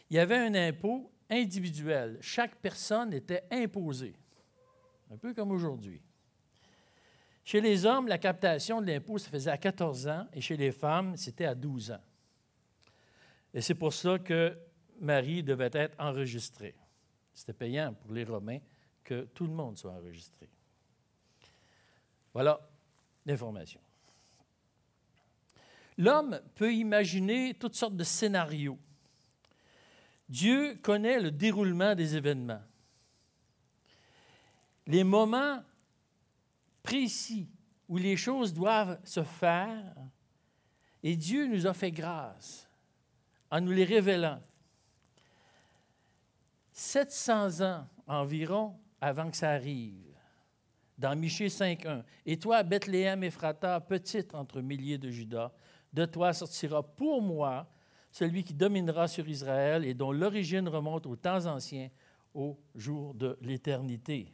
il 0.09 0.15
y 0.15 0.19
avait 0.19 0.37
un 0.37 0.53
impôt 0.55 1.12
individuel. 1.29 2.17
Chaque 2.21 2.55
personne 2.55 3.13
était 3.13 3.43
imposée, 3.51 4.15
un 5.11 5.17
peu 5.17 5.33
comme 5.33 5.51
aujourd'hui. 5.51 6.01
Chez 7.45 7.59
les 7.59 7.85
hommes, 7.85 8.07
la 8.07 8.17
captation 8.17 8.81
de 8.81 8.87
l'impôt 8.87 9.17
se 9.17 9.27
faisait 9.29 9.51
à 9.51 9.57
14 9.57 10.07
ans 10.07 10.27
et 10.33 10.39
chez 10.39 10.55
les 10.55 10.71
femmes, 10.71 11.17
c'était 11.17 11.45
à 11.45 11.55
12 11.55 11.91
ans. 11.91 12.01
Et 13.53 13.61
c'est 13.61 13.75
pour 13.75 13.93
ça 13.93 14.17
que 14.17 14.57
Marie 14.99 15.43
devait 15.43 15.69
être 15.73 15.99
enregistrée. 15.99 16.75
C'était 17.33 17.53
payant 17.53 17.93
pour 17.93 18.13
les 18.13 18.23
Romains 18.23 18.59
que 19.03 19.25
tout 19.33 19.45
le 19.45 19.53
monde 19.53 19.77
soit 19.77 19.91
enregistré. 19.91 20.49
Voilà 22.33 22.59
l'information. 23.25 23.81
L'homme 25.97 26.41
peut 26.55 26.73
imaginer 26.73 27.53
toutes 27.53 27.75
sortes 27.75 27.95
de 27.95 28.03
scénarios. 28.03 28.79
Dieu 30.29 30.75
connaît 30.81 31.19
le 31.19 31.31
déroulement 31.31 31.95
des 31.95 32.15
événements. 32.15 32.61
Les 34.87 35.03
moments 35.03 35.63
précis 36.81 37.49
où 37.87 37.97
les 37.97 38.17
choses 38.17 38.53
doivent 38.53 38.99
se 39.03 39.23
faire, 39.23 39.95
et 41.01 41.15
Dieu 41.15 41.47
nous 41.47 41.67
a 41.67 41.73
fait 41.73 41.91
grâce 41.91 42.67
en 43.51 43.61
nous 43.61 43.71
les 43.71 43.83
révélant. 43.83 44.41
700 46.71 47.61
ans 47.61 47.87
environ 48.07 48.79
avant 48.99 49.29
que 49.29 49.37
ça 49.37 49.51
arrive, 49.51 50.15
dans 50.97 51.15
Michée 51.15 51.47
5.1. 51.47 52.03
Et 52.25 52.39
toi, 52.39 52.63
Bethléem 52.63 53.23
Ephrata, 53.23 53.79
petite 53.79 54.33
entre 54.33 54.61
milliers 54.61 54.97
de 54.97 55.09
Judas, 55.09 55.51
de 55.91 56.05
toi 56.05 56.33
sortira 56.33 56.81
pour 56.81 57.21
moi 57.21 57.69
celui 58.13 58.43
qui 58.43 58.53
dominera 58.53 59.07
sur 59.07 59.27
Israël 59.27 59.83
et 59.83 59.95
dont 59.95 60.11
l'origine 60.11 60.69
remonte 60.69 61.07
aux 61.07 61.15
temps 61.15 61.47
anciens, 61.47 61.89
au 62.35 62.57
jour 62.75 63.15
de 63.15 63.37
l'éternité. 63.41 64.31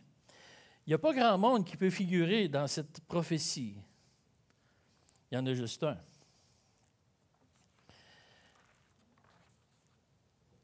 Il 0.85 0.89
n'y 0.89 0.93
a 0.93 0.99
pas 0.99 1.13
grand 1.13 1.37
monde 1.37 1.65
qui 1.65 1.77
peut 1.77 1.89
figurer 1.89 2.49
dans 2.49 2.67
cette 2.67 2.99
prophétie. 3.01 3.77
Il 5.31 5.35
y 5.35 5.37
en 5.37 5.45
a 5.45 5.53
juste 5.53 5.83
un. 5.83 5.97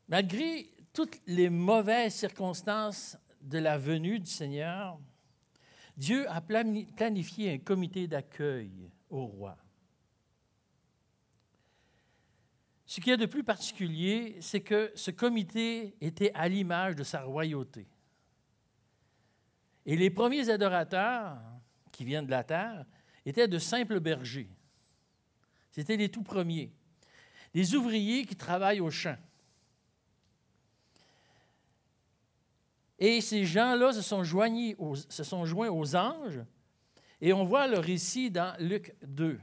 Malgré 0.09 0.69
toutes 0.91 1.19
les 1.25 1.49
mauvaises 1.49 2.15
circonstances 2.15 3.17
de 3.41 3.59
la 3.59 3.77
venue 3.77 4.19
du 4.19 4.29
Seigneur, 4.29 4.99
Dieu 5.95 6.29
a 6.29 6.41
planifié 6.41 7.53
un 7.53 7.59
comité 7.59 8.07
d'accueil 8.07 8.89
au 9.09 9.25
roi. 9.25 9.57
Ce 12.85 13.01
qui 13.01 13.09
est 13.09 13.17
de 13.17 13.25
plus 13.25 13.43
particulier, 13.43 14.37
c'est 14.41 14.61
que 14.61 14.91
ce 14.95 15.11
comité 15.11 15.95
était 16.01 16.31
à 16.33 16.47
l'image 16.47 16.95
de 16.95 17.03
sa 17.03 17.23
royauté. 17.23 17.87
Et 19.85 19.95
les 19.95 20.09
premiers 20.09 20.49
adorateurs 20.49 21.37
qui 21.91 22.05
viennent 22.05 22.25
de 22.25 22.31
la 22.31 22.43
terre 22.43 22.85
étaient 23.25 23.47
de 23.47 23.57
simples 23.57 23.99
bergers. 23.99 24.49
C'était 25.71 25.97
les 25.97 26.09
tout 26.09 26.23
premiers. 26.23 26.71
Des 27.53 27.75
ouvriers 27.75 28.25
qui 28.25 28.35
travaillent 28.35 28.81
au 28.81 28.91
champ. 28.91 29.17
Et 32.99 33.19
ces 33.21 33.45
gens-là 33.45 33.93
se, 33.93 34.01
sont 34.01 34.23
se 34.23 35.23
sont 35.23 35.45
joints 35.45 35.69
aux 35.69 35.95
anges, 35.95 36.41
et 37.19 37.33
on 37.33 37.43
voit 37.43 37.67
le 37.67 37.79
récit 37.79 38.31
dans 38.31 38.55
Luc 38.59 38.95
2. 39.05 39.39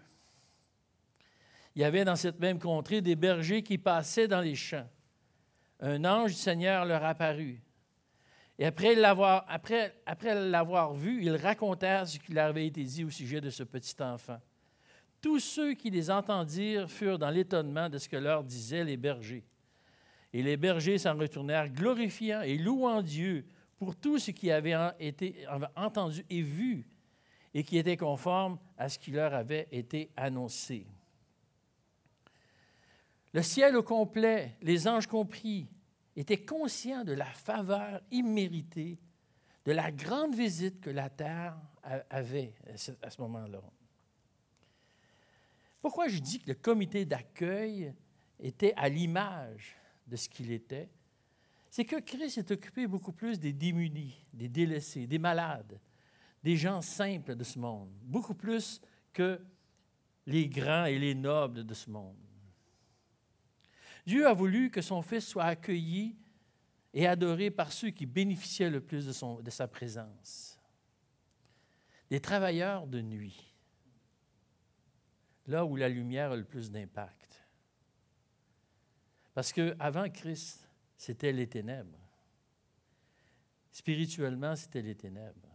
Il 1.74 1.82
y 1.82 1.84
avait 1.84 2.04
dans 2.04 2.16
cette 2.16 2.38
même 2.38 2.58
contrée 2.58 3.00
des 3.00 3.16
bergers 3.16 3.62
qui 3.62 3.78
passaient 3.78 4.28
dans 4.28 4.40
les 4.40 4.54
champs. 4.54 4.88
Un 5.80 6.04
ange 6.04 6.32
du 6.32 6.36
Seigneur 6.36 6.84
leur 6.84 7.04
apparut. 7.04 7.62
Et 8.58 8.66
après 8.66 8.94
l'avoir, 8.94 10.94
vu, 10.94 11.24
ils 11.24 11.36
racontèrent 11.36 12.06
ce 12.06 12.18
qui 12.18 12.32
leur 12.32 12.46
avait 12.46 12.66
été 12.66 12.84
dit 12.84 13.04
au 13.04 13.10
sujet 13.10 13.40
de 13.40 13.50
ce 13.50 13.62
petit 13.62 14.00
enfant. 14.00 14.38
Tous 15.20 15.40
ceux 15.40 15.74
qui 15.74 15.90
les 15.90 16.10
entendirent 16.10 16.90
furent 16.90 17.18
dans 17.18 17.30
l'étonnement 17.30 17.88
de 17.88 17.98
ce 17.98 18.08
que 18.08 18.16
leur 18.16 18.44
disaient 18.44 18.84
les 18.84 18.96
bergers. 18.96 19.44
Et 20.32 20.42
les 20.42 20.56
bergers 20.56 20.98
s'en 20.98 21.16
retournèrent, 21.16 21.70
glorifiant 21.70 22.42
et 22.42 22.58
louant 22.58 23.02
Dieu 23.02 23.44
pour 23.78 23.96
tout 23.96 24.18
ce 24.18 24.30
qui 24.30 24.50
avait 24.50 24.76
été 25.00 25.46
entendu 25.74 26.24
et 26.28 26.42
vu 26.42 26.86
et 27.54 27.64
qui 27.64 27.78
était 27.78 27.96
conforme 27.96 28.58
à 28.78 28.88
ce 28.88 28.98
qui 28.98 29.10
leur 29.10 29.34
avait 29.34 29.68
été 29.72 30.10
annoncé. 30.16 30.86
Le 33.32 33.42
ciel 33.42 33.76
au 33.76 33.82
complet, 33.82 34.56
les 34.60 34.86
anges 34.88 35.06
compris, 35.06 35.68
étaient 36.16 36.44
conscients 36.44 37.04
de 37.04 37.12
la 37.12 37.24
faveur 37.24 38.00
imméritée, 38.10 38.98
de 39.64 39.72
la 39.72 39.90
grande 39.90 40.34
visite 40.34 40.80
que 40.80 40.90
la 40.90 41.08
terre 41.08 41.56
avait 42.10 42.54
à 43.02 43.10
ce 43.10 43.20
moment-là. 43.22 43.62
Pourquoi 45.80 46.08
je 46.08 46.18
dis 46.18 46.40
que 46.40 46.48
le 46.48 46.54
comité 46.54 47.04
d'accueil 47.04 47.92
était 48.38 48.74
à 48.76 48.88
l'image 48.88 49.76
de 50.06 50.16
ce 50.16 50.28
qu'il 50.28 50.52
était, 50.52 50.90
c'est 51.70 51.84
que 51.84 52.00
Christ 52.00 52.38
est 52.38 52.50
occupé 52.50 52.86
beaucoup 52.86 53.12
plus 53.12 53.40
des 53.40 53.52
démunis, 53.52 54.26
des 54.32 54.48
délaissés, 54.48 55.06
des 55.06 55.18
malades, 55.18 55.80
des 56.42 56.56
gens 56.56 56.82
simples 56.82 57.34
de 57.34 57.44
ce 57.44 57.58
monde, 57.58 57.90
beaucoup 58.02 58.34
plus 58.34 58.80
que 59.12 59.40
les 60.26 60.48
grands 60.48 60.84
et 60.84 60.98
les 60.98 61.14
nobles 61.14 61.64
de 61.64 61.74
ce 61.74 61.88
monde. 61.88 62.16
Dieu 64.06 64.26
a 64.26 64.32
voulu 64.32 64.70
que 64.70 64.80
son 64.80 65.02
Fils 65.02 65.26
soit 65.26 65.44
accueilli 65.44 66.16
et 66.94 67.06
adoré 67.06 67.50
par 67.50 67.72
ceux 67.72 67.90
qui 67.90 68.06
bénéficiaient 68.06 68.70
le 68.70 68.80
plus 68.80 69.06
de, 69.06 69.50
sa 69.50 69.68
présence. 69.68 70.58
Des 72.10 72.20
travailleurs 72.20 72.86
de 72.86 73.00
nuit, 73.00 73.54
là 75.46 75.64
où 75.64 75.76
la 75.76 75.88
lumière 75.88 76.32
a 76.32 76.36
le 76.36 76.44
plus 76.44 76.70
d'impact. 76.70 77.42
Parce 79.34 79.52
qu'avant 79.52 80.10
Christ, 80.10 80.68
c'était 80.96 81.32
les 81.32 81.46
ténèbres. 81.46 81.98
Spirituellement, 83.70 84.54
c'était 84.54 84.82
les 84.82 84.94
ténèbres. 84.94 85.48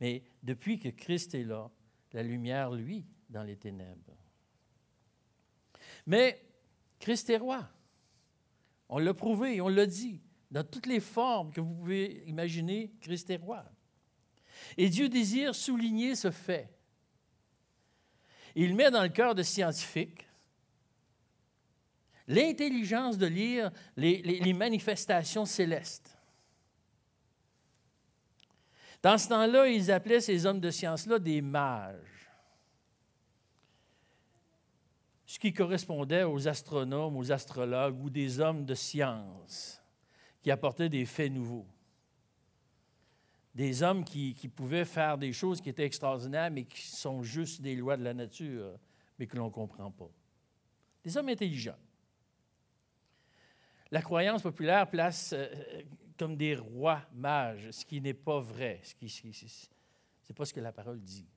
Mais 0.00 0.22
depuis 0.42 0.78
que 0.78 0.88
Christ 0.90 1.34
est 1.34 1.44
là, 1.44 1.68
la 2.12 2.22
lumière, 2.22 2.70
lui, 2.70 3.04
dans 3.28 3.42
les 3.42 3.56
ténèbres. 3.56 4.16
Mais 6.06 6.49
Christ 7.00 7.30
est 7.30 7.38
roi. 7.38 7.68
On 8.88 8.98
l'a 8.98 9.14
prouvé, 9.14 9.60
on 9.60 9.68
l'a 9.68 9.86
dit. 9.86 10.20
Dans 10.50 10.64
toutes 10.64 10.86
les 10.86 11.00
formes 11.00 11.52
que 11.52 11.60
vous 11.60 11.74
pouvez 11.74 12.22
imaginer, 12.26 12.92
Christ 13.00 13.30
est 13.30 13.36
roi. 13.36 13.64
Et 14.76 14.88
Dieu 14.88 15.08
désire 15.08 15.54
souligner 15.54 16.14
ce 16.14 16.30
fait. 16.30 16.68
Il 18.54 18.74
met 18.74 18.90
dans 18.90 19.02
le 19.02 19.08
cœur 19.08 19.34
de 19.34 19.42
scientifiques 19.42 20.26
l'intelligence 22.26 23.18
de 23.18 23.26
lire 23.26 23.70
les, 23.96 24.52
manifestations 24.52 25.44
célestes. 25.44 26.16
Dans 29.02 29.18
ce 29.18 29.28
temps-là, 29.28 29.68
ils 29.68 29.90
appelaient 29.90 30.20
ces 30.20 30.46
hommes 30.46 30.60
de 30.60 30.70
science-là 30.70 31.18
des 31.18 31.40
mages, 31.40 31.96
ce 35.30 35.38
qui 35.38 35.52
correspondait 35.52 36.24
aux 36.24 36.48
astronomes, 36.48 37.16
aux 37.16 37.30
astrologues 37.30 38.02
ou 38.02 38.10
des 38.10 38.40
hommes 38.40 38.64
de 38.64 38.74
science 38.74 39.80
qui 40.42 40.50
apportaient 40.50 40.88
des 40.88 41.04
faits 41.06 41.30
nouveaux. 41.30 41.68
Des 43.54 43.84
hommes 43.84 44.04
qui, 44.04 44.34
pouvaient 44.48 44.84
faire 44.84 45.16
des 45.16 45.32
choses 45.32 45.60
qui 45.60 45.68
étaient 45.68 45.84
extraordinaires, 45.84 46.50
mais 46.50 46.64
qui 46.64 46.84
sont 46.84 47.22
juste 47.22 47.60
des 47.60 47.76
lois 47.76 47.96
de 47.96 48.02
la 48.02 48.12
nature, 48.12 48.76
mais 49.20 49.28
que 49.28 49.36
l'on 49.36 49.44
ne 49.44 49.50
comprend 49.50 49.92
pas. 49.92 50.10
Des 51.04 51.16
hommes 51.16 51.28
intelligents 51.28 51.78
la 53.92 54.02
croyance 54.02 54.42
populaire 54.42 54.90
place 54.90 55.32
euh, 55.32 55.48
comme 56.18 56.36
des 56.36 56.56
rois 56.56 57.02
mages, 57.12 57.70
ce 57.70 57.84
qui 57.84 58.00
n'est 58.00 58.14
pas 58.14 58.40
vrai. 58.40 58.80
Ce 58.82 58.94
n'est 58.94 60.34
pas 60.34 60.44
ce 60.44 60.52
que 60.52 60.60
la 60.60 60.72
parole 60.72 61.00
dit. 61.00 61.28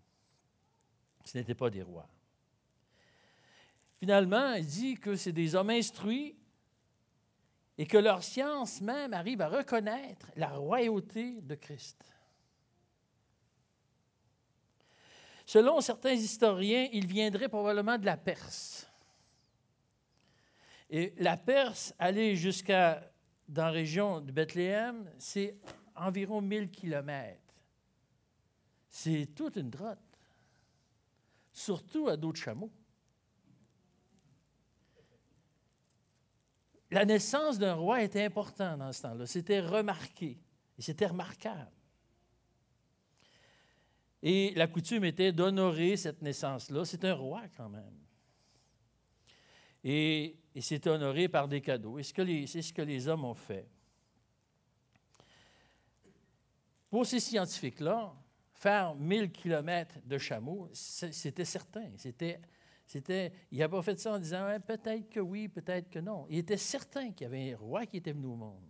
Ce 1.25 1.38
n'étaient 1.38 1.53
pas 1.53 1.69
des 1.69 1.83
rois. 1.83 2.09
Finalement, 4.03 4.51
il 4.55 4.65
dit 4.65 4.95
que 4.95 5.15
c'est 5.15 5.31
des 5.31 5.55
hommes 5.55 5.69
instruits 5.69 6.36
et 7.77 7.86
que 7.86 7.98
leur 7.98 8.22
science 8.22 8.81
même 8.81 9.13
arrive 9.13 9.39
à 9.39 9.48
reconnaître 9.48 10.29
la 10.36 10.50
royauté 10.50 11.39
de 11.39 11.55
Christ. 11.55 12.03
Selon 15.45 15.79
certains 15.79 16.12
historiens, 16.12 16.89
il 16.91 17.07
viendrait 17.07 17.48
probablement 17.48 17.98
de 17.98 18.05
la 18.05 18.17
Perse. 18.17 18.91
Et 20.89 21.13
la 21.19 21.38
Perse, 21.38 21.95
aller 21.98 22.36
jusqu'à 22.36 23.10
dans 23.48 23.67
la 23.67 23.72
région 23.72 24.19
de 24.19 24.33
Bethléem, 24.33 25.10
c'est 25.17 25.55
environ 25.95 26.41
1000 26.41 26.69
kilomètres. 26.72 27.55
C'est 28.89 29.29
toute 29.33 29.55
une 29.55 29.69
droite, 29.69 30.19
surtout 31.53 32.10
à 32.10 32.17
d'autres 32.17 32.41
chameaux. 32.41 32.69
La 36.93 37.05
naissance 37.05 37.59
d'un 37.59 37.73
roi 37.73 38.03
était 38.03 38.23
importante 38.23 38.79
dans 38.79 38.91
ce 38.91 39.01
temps-là. 39.01 39.25
C'était 39.25 39.59
remarqué 39.59 40.39
et 40.77 40.81
c'était 40.81 41.07
remarquable. 41.07 41.71
Et 44.21 44.53
la 44.55 44.67
coutume 44.67 45.03
était 45.03 45.31
d'honorer 45.31 45.97
cette 45.97 46.21
naissance-là. 46.21 46.85
C'est 46.85 47.03
un 47.03 47.13
roi 47.13 47.43
quand 47.57 47.69
même. 47.69 47.97
Et 49.83 50.38
et 50.55 50.62
c'est 50.62 50.85
honoré 50.88 51.27
par 51.27 51.47
des 51.47 51.62
cadeaux. 51.62 51.97
Et 51.97 52.03
c'est 52.03 52.62
ce 52.62 52.73
que 52.73 52.81
les 52.81 53.07
hommes 53.07 53.25
ont 53.25 53.33
fait. 53.33 53.67
Pour 56.89 57.05
ces 57.05 57.19
scientifiques-là, 57.19 58.13
faire 58.53 58.93
1000 58.93 59.31
kilomètres 59.31 59.95
de 60.05 60.17
chameau, 60.19 60.69
c'était 60.73 61.45
certain. 61.45 61.89
C'était, 61.97 62.39
il 62.95 63.57
n'a 63.57 63.69
pas 63.69 63.81
fait 63.81 63.99
ça 63.99 64.13
en 64.13 64.19
disant 64.19 64.47
peut-être 64.65 65.09
que 65.09 65.19
oui, 65.19 65.47
peut-être 65.47 65.89
que 65.89 65.99
non. 65.99 66.25
Il 66.29 66.37
était 66.37 66.57
certain 66.57 67.11
qu'il 67.11 67.25
y 67.25 67.27
avait 67.27 67.53
un 67.53 67.57
roi 67.57 67.85
qui 67.85 67.97
était 67.97 68.11
venu 68.11 68.27
au 68.27 68.35
monde. 68.35 68.63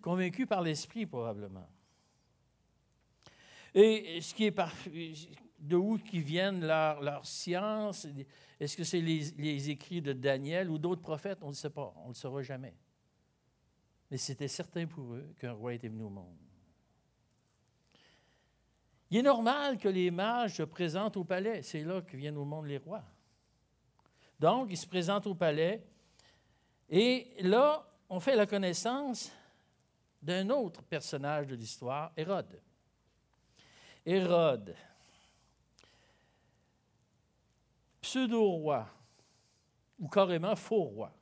Convaincu 0.00 0.46
par 0.46 0.62
l'esprit, 0.62 1.06
probablement. 1.06 1.68
Et 3.74 4.20
ce 4.20 4.34
qui 4.34 4.46
est 4.46 4.54
de 5.58 5.76
où 5.76 5.96
qui 5.98 6.20
viennent 6.20 6.64
leurs 6.66 7.00
leur 7.00 7.24
sciences, 7.24 8.06
est-ce 8.58 8.76
que 8.76 8.84
c'est 8.84 9.00
les, 9.00 9.70
écrits 9.70 10.02
de 10.02 10.12
Daniel 10.12 10.70
ou 10.70 10.78
d'autres 10.78 11.02
prophètes? 11.02 11.38
On 11.42 11.48
ne 11.48 11.54
sait 11.54 11.70
pas, 11.70 11.94
on 11.98 12.04
ne 12.04 12.08
le 12.08 12.14
saura 12.14 12.42
jamais. 12.42 12.74
mais 14.10 14.18
c'était 14.18 14.48
certain 14.48 14.86
pour 14.86 15.14
eux 15.14 15.34
qu'un 15.38 15.52
roi 15.52 15.74
était 15.74 15.88
venu 15.88 16.02
au 16.02 16.10
monde. 16.10 16.41
Il 19.12 19.18
est 19.18 19.22
normal 19.22 19.76
que 19.76 19.90
les 19.90 20.10
mages 20.10 20.56
se 20.56 20.62
présentent 20.62 21.18
au 21.18 21.24
palais. 21.24 21.60
C'est 21.60 21.84
là 21.84 22.00
que 22.00 22.16
viennent 22.16 22.38
au 22.38 22.46
monde 22.46 22.64
les 22.64 22.78
rois. 22.78 23.04
Donc, 24.40 24.68
ils 24.70 24.76
se 24.78 24.86
présentent 24.86 25.26
au 25.26 25.34
palais. 25.34 25.84
Et 26.88 27.26
là, 27.40 27.86
on 28.08 28.20
fait 28.20 28.34
la 28.34 28.46
connaissance 28.46 29.30
d'un 30.22 30.48
autre 30.48 30.82
personnage 30.82 31.46
de 31.46 31.54
l'histoire, 31.54 32.10
Hérode. 32.16 32.58
Hérode, 34.06 34.74
pseudo-roi, 38.00 38.88
ou 39.98 40.08
carrément 40.08 40.56
faux 40.56 40.84
roi. 40.84 41.12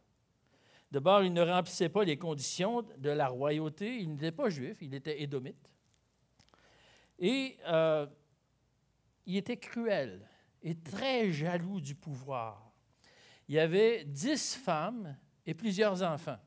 D'abord, 0.92 1.24
il 1.24 1.32
ne 1.32 1.42
remplissait 1.42 1.88
pas 1.88 2.04
les 2.04 2.16
conditions 2.16 2.82
de 2.82 3.10
la 3.10 3.26
royauté. 3.26 3.96
Il 3.96 4.12
n'était 4.12 4.30
pas 4.30 4.48
juif, 4.48 4.78
il 4.80 4.94
était 4.94 5.20
édomite. 5.20 5.69
Et 7.20 7.58
euh, 7.66 8.06
il 9.26 9.36
était 9.36 9.58
cruel 9.58 10.26
et 10.62 10.74
très 10.74 11.30
jaloux 11.30 11.80
du 11.80 11.94
pouvoir. 11.94 12.72
Il 13.46 13.54
y 13.54 13.58
avait 13.58 14.04
dix 14.04 14.56
femmes 14.56 15.16
et 15.44 15.54
plusieurs 15.54 16.02
enfants. 16.02 16.38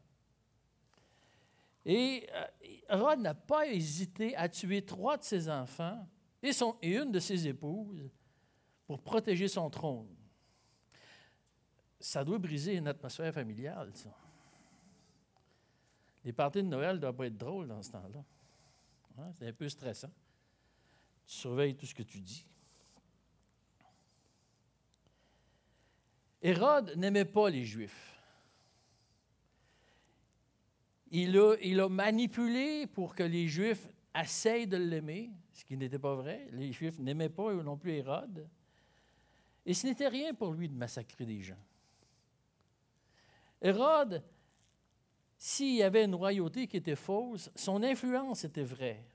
Et 1.85 2.27
euh, 2.33 2.45
Hérode 2.89 3.19
n'a 3.19 3.33
pas 3.33 3.67
hésité 3.67 4.35
à 4.35 4.49
tuer 4.49 4.83
trois 4.83 5.17
de 5.17 5.23
ses 5.23 5.49
enfants 5.49 6.07
et, 6.41 6.51
une 6.81 7.11
de 7.11 7.19
ses 7.19 7.47
épouses 7.47 8.09
pour 8.87 9.01
protéger 9.01 9.47
son 9.47 9.69
trône. 9.69 10.15
Ça 11.99 12.23
doit 12.23 12.37
briser 12.37 12.75
une 12.75 12.87
atmosphère 12.87 13.33
familiale, 13.33 13.91
ça. 13.93 14.09
Les 16.23 16.33
parties 16.33 16.63
de 16.63 16.67
Noël 16.67 16.95
ne 16.95 17.01
doivent 17.01 17.15
pas 17.15 17.27
être 17.27 17.37
drôles 17.37 17.67
dans 17.67 17.81
ce 17.81 17.91
temps-là. 17.91 18.23
Hein, 19.17 19.31
c'est 19.37 19.47
un 19.47 19.53
peu 19.53 19.67
stressant. 19.67 20.09
Tu 21.25 21.35
surveilles 21.35 21.75
tout 21.75 21.85
ce 21.85 21.93
que 21.93 22.03
tu 22.03 22.19
dis. 22.19 22.45
Hérode 26.41 26.93
n'aimait 26.97 27.25
pas 27.25 27.49
les 27.49 27.63
Juifs. 27.63 28.21
Il 31.09 31.37
a, 31.37 31.55
il 31.61 31.79
a, 31.79 31.87
manipulé 31.87 32.87
pour 32.87 33.15
que 33.15 33.23
les 33.23 33.47
Juifs 33.47 33.87
essayent 34.19 34.67
de 34.67 34.77
l'aimer, 34.77 35.31
ce 35.53 35.63
qui 35.63 35.77
n'était 35.77 35.99
pas 35.99 36.15
vrai. 36.15 36.47
Les 36.51 36.71
Juifs 36.73 36.99
n'aimaient 36.99 37.29
pas 37.29 37.53
non 37.53 37.77
plus 37.77 37.93
Hérode. 37.93 38.47
Et 39.65 39.73
ce 39.73 39.87
n'était 39.87 40.07
rien 40.09 40.33
pour 40.33 40.53
lui 40.53 40.67
de 40.67 40.75
massacrer 40.75 41.25
des 41.25 41.41
gens. 41.41 41.63
Hérode, 43.61 44.21
s'il 45.37 45.75
y 45.75 45.83
avait 45.83 46.03
une 46.03 46.15
royauté 46.15 46.67
qui 46.67 46.77
était 46.77 46.97
fausse, 46.97 47.49
son 47.55 47.81
influence 47.83 48.43
était 48.43 48.63
vraie. 48.63 49.05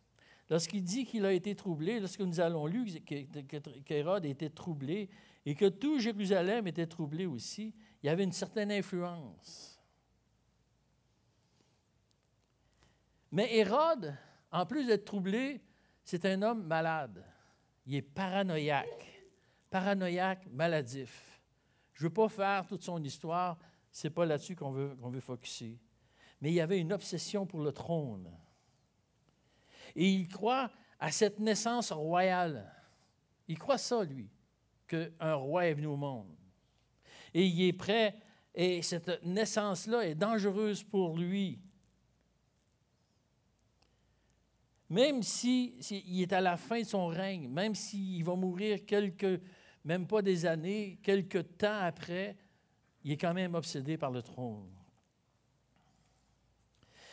Lorsqu'il 0.50 0.82
dit 0.82 1.04
qu'il 1.04 1.26
a 1.26 1.32
été 1.32 1.54
troublé, 1.54 2.00
lorsque 2.00 2.20
nous 2.20 2.40
allons 2.40 2.66
lu 2.66 2.86
qu'Hérode 3.84 4.24
était 4.24 4.48
troublé 4.48 5.10
et 5.44 5.54
que 5.54 5.68
tout 5.68 5.98
Jérusalem 5.98 6.66
était 6.66 6.86
troublé 6.86 7.26
aussi, 7.26 7.74
il 8.02 8.06
y 8.06 8.08
avait 8.08 8.24
une 8.24 8.32
certaine 8.32 8.72
influence. 8.72 9.78
Mais 13.30 13.56
Hérode, 13.56 14.16
en 14.50 14.64
plus 14.64 14.86
d'être 14.86 15.04
troublé, 15.04 15.60
c'est 16.02 16.24
un 16.24 16.40
homme 16.40 16.66
malade. 16.66 17.22
Il 17.84 17.94
est 17.94 18.02
paranoïaque, 18.02 19.22
paranoïaque, 19.68 20.46
maladif. 20.50 21.42
Je 21.92 22.04
ne 22.04 22.08
veux 22.08 22.14
pas 22.14 22.28
faire 22.28 22.66
toute 22.66 22.82
son 22.82 23.02
histoire, 23.02 23.58
ce 23.90 24.06
n'est 24.06 24.14
pas 24.14 24.24
là-dessus 24.24 24.56
qu'on 24.56 24.70
veut, 24.70 24.96
qu'on 24.96 25.10
veut 25.10 25.20
focuser. 25.20 25.78
Mais 26.40 26.50
il 26.50 26.54
y 26.54 26.60
avait 26.60 26.78
une 26.78 26.92
obsession 26.92 27.44
pour 27.44 27.60
le 27.60 27.72
trône. 27.72 28.30
Et 29.94 30.10
il 30.10 30.28
croit 30.28 30.70
à 30.98 31.10
cette 31.10 31.38
naissance 31.38 31.92
royale. 31.92 32.72
Il 33.46 33.58
croit 33.58 33.78
ça, 33.78 34.04
lui, 34.04 34.28
qu'un 34.86 35.34
roi 35.34 35.66
est 35.66 35.74
venu 35.74 35.86
au 35.86 35.96
monde. 35.96 36.34
Et 37.32 37.44
il 37.46 37.62
est 37.68 37.72
prêt, 37.72 38.16
et 38.54 38.82
cette 38.82 39.22
naissance-là 39.24 40.06
est 40.06 40.14
dangereuse 40.14 40.82
pour 40.82 41.16
lui. 41.16 41.60
Même 44.90 45.22
s'il 45.22 45.82
si, 45.82 46.22
est 46.22 46.32
à 46.32 46.40
la 46.40 46.56
fin 46.56 46.80
de 46.80 46.86
son 46.86 47.08
règne, 47.08 47.48
même 47.48 47.74
s'il 47.74 48.24
va 48.24 48.34
mourir 48.34 48.86
quelques, 48.86 49.40
même 49.84 50.06
pas 50.06 50.22
des 50.22 50.46
années, 50.46 50.98
quelques 51.02 51.58
temps 51.58 51.80
après, 51.80 52.36
il 53.04 53.12
est 53.12 53.16
quand 53.18 53.34
même 53.34 53.54
obsédé 53.54 53.98
par 53.98 54.10
le 54.10 54.22
trône. 54.22 54.77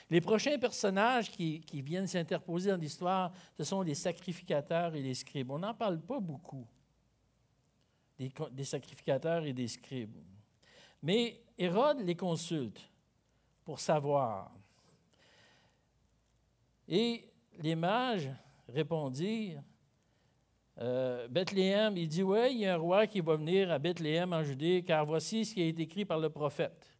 Les 0.09 0.21
prochains 0.21 0.57
personnages 0.59 1.31
qui, 1.31 1.63
viennent 1.81 2.07
s'interposer 2.07 2.69
dans 2.69 2.77
l'histoire, 2.77 3.33
ce 3.57 3.63
sont 3.63 3.81
les 3.81 3.95
sacrificateurs 3.95 4.93
et 4.95 5.01
les 5.01 5.15
scribes. 5.15 5.51
On 5.51 5.59
n'en 5.59 5.73
parle 5.73 5.99
pas 5.99 6.19
beaucoup, 6.19 6.67
des, 8.19 8.63
sacrificateurs 8.63 9.45
et 9.45 9.53
des 9.53 9.67
scribes. 9.67 10.15
Mais 11.01 11.41
Hérode 11.57 12.01
les 12.01 12.15
consulte 12.15 12.81
pour 13.63 13.79
savoir. 13.79 14.51
Et 16.87 17.27
les 17.59 17.75
mages 17.75 18.29
répondirent, 18.67 19.63
euh, 20.77 21.27
Bethléem, 21.27 21.97
il 21.97 22.07
dit, 22.07 22.21
oui, 22.21 22.51
il 22.51 22.59
y 22.59 22.65
a 22.67 22.75
un 22.75 22.77
roi 22.77 23.07
qui 23.07 23.21
va 23.21 23.35
venir 23.37 23.71
à 23.71 23.79
Bethléem 23.79 24.33
en 24.33 24.43
Judée, 24.43 24.83
car 24.83 25.05
voici 25.05 25.45
ce 25.45 25.53
qui 25.55 25.63
a 25.63 25.65
été 25.65 25.83
écrit 25.83 26.05
par 26.05 26.19
le 26.19 26.29
prophète. 26.29 26.94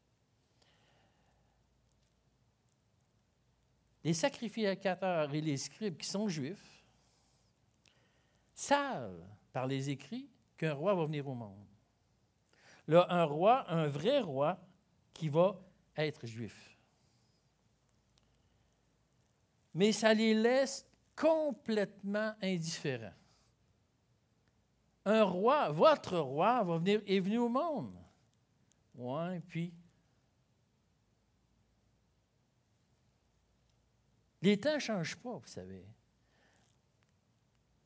Les 4.05 4.13
sacrificateurs 4.13 5.33
et 5.33 5.41
les 5.41 5.57
scribes 5.57 5.97
qui 5.97 6.07
sont 6.07 6.27
juifs 6.27 6.85
savent 8.53 9.25
par 9.51 9.65
les 9.65 9.89
écrits 9.89 10.29
qu'un 10.55 10.73
roi 10.73 10.93
va 10.93 11.05
venir 11.05 11.27
au 11.27 11.33
monde. 11.33 11.65
Là, 12.87 13.07
un 13.09 13.23
roi, 13.23 13.65
un 13.67 13.87
vrai 13.87 14.19
roi 14.19 14.59
qui 15.11 15.27
va 15.27 15.59
être 15.97 16.27
juif. 16.27 16.77
Mais 19.73 19.91
ça 19.91 20.13
les 20.13 20.35
laisse 20.35 20.87
complètement 21.15 22.35
indifférents. 22.43 23.09
Un 25.03 25.23
roi, 25.23 25.69
votre 25.71 26.19
roi, 26.19 26.63
va 26.63 26.77
venir, 26.77 27.01
est 27.07 27.19
venu 27.19 27.39
au 27.39 27.49
monde. 27.49 27.97
Oui, 28.93 29.39
puis 29.47 29.73
Les 34.45 34.57
temps 34.57 34.75
ne 34.75 34.79
changent 34.79 35.15
pas, 35.15 35.37
vous 35.37 35.47
savez. 35.47 35.83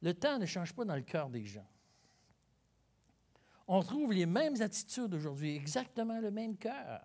Le 0.02 0.14
temps 0.14 0.38
ne 0.38 0.46
change 0.46 0.74
pas 0.74 0.84
dans 0.84 0.98
le 0.98 1.04
cœur 1.04 1.30
des 1.30 1.46
gens. 1.46 1.66
On 3.66 3.82
trouve 3.82 4.12
les 4.12 4.26
mêmes 4.26 4.62
attitudes 4.62 5.14
aujourd'hui, 5.14 5.56
exactement 5.56 6.20
le 6.20 6.32
même 6.32 6.58
cœur. 6.58 7.00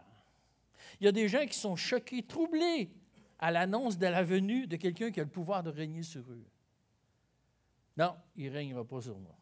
Il 0.99 1.05
y 1.05 1.07
a 1.07 1.13
des 1.13 1.29
gens 1.29 1.47
qui 1.47 1.57
sont 1.57 1.77
choqués, 1.77 2.25
troublés 2.25 2.91
à 3.39 3.53
l'annonce 3.53 3.97
de 3.97 4.09
la 4.09 4.25
venue 4.25 4.67
de 4.67 4.75
quelqu'un 4.75 5.13
qui 5.13 5.21
a 5.21 5.23
le 5.23 5.31
pouvoir 5.31 5.63
de 5.63 5.71
régner 5.71 6.03
sur 6.03 6.29
eux. 6.33 6.45
Non, 7.97 8.17
il 8.35 8.47
ne 8.47 8.57
régnera 8.57 8.85
pas 8.85 9.03
sur 9.03 9.21
moi. 9.21 9.39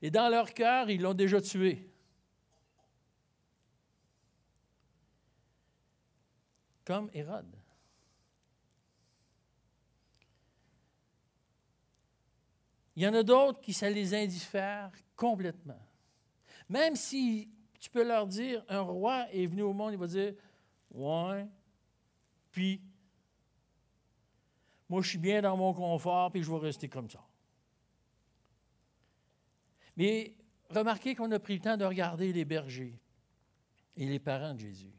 Et 0.00 0.12
dans 0.12 0.28
leur 0.28 0.54
cœur, 0.54 0.88
ils 0.88 1.02
l'ont 1.02 1.14
déjà 1.14 1.40
tué. 1.40 1.90
Comme 6.84 7.10
Hérode. 7.12 7.59
Il 13.00 13.04
y 13.04 13.08
en 13.08 13.14
a 13.14 13.22
d'autres 13.22 13.62
qui 13.62 13.72
ça 13.72 13.88
les 13.88 14.12
indiffère 14.12 14.92
complètement. 15.16 15.80
Même 16.68 16.96
si 16.96 17.48
tu 17.78 17.88
peux 17.88 18.06
leur 18.06 18.26
dire, 18.26 18.62
un 18.68 18.82
roi 18.82 19.26
est 19.32 19.46
venu 19.46 19.62
au 19.62 19.72
monde, 19.72 19.94
il 19.94 19.98
va 19.98 20.06
dire, 20.06 20.34
ouais, 20.90 21.46
puis, 22.50 22.82
moi 24.86 25.00
je 25.00 25.08
suis 25.08 25.18
bien 25.18 25.40
dans 25.40 25.56
mon 25.56 25.72
confort, 25.72 26.30
puis 26.30 26.42
je 26.42 26.50
vais 26.50 26.58
rester 26.58 26.90
comme 26.90 27.08
ça. 27.08 27.26
Mais 29.96 30.34
remarquez 30.68 31.14
qu'on 31.14 31.32
a 31.32 31.38
pris 31.38 31.54
le 31.54 31.60
temps 31.60 31.78
de 31.78 31.86
regarder 31.86 32.34
les 32.34 32.44
bergers 32.44 33.00
et 33.96 34.04
les 34.04 34.18
parents 34.18 34.52
de 34.52 34.60
Jésus. 34.60 34.92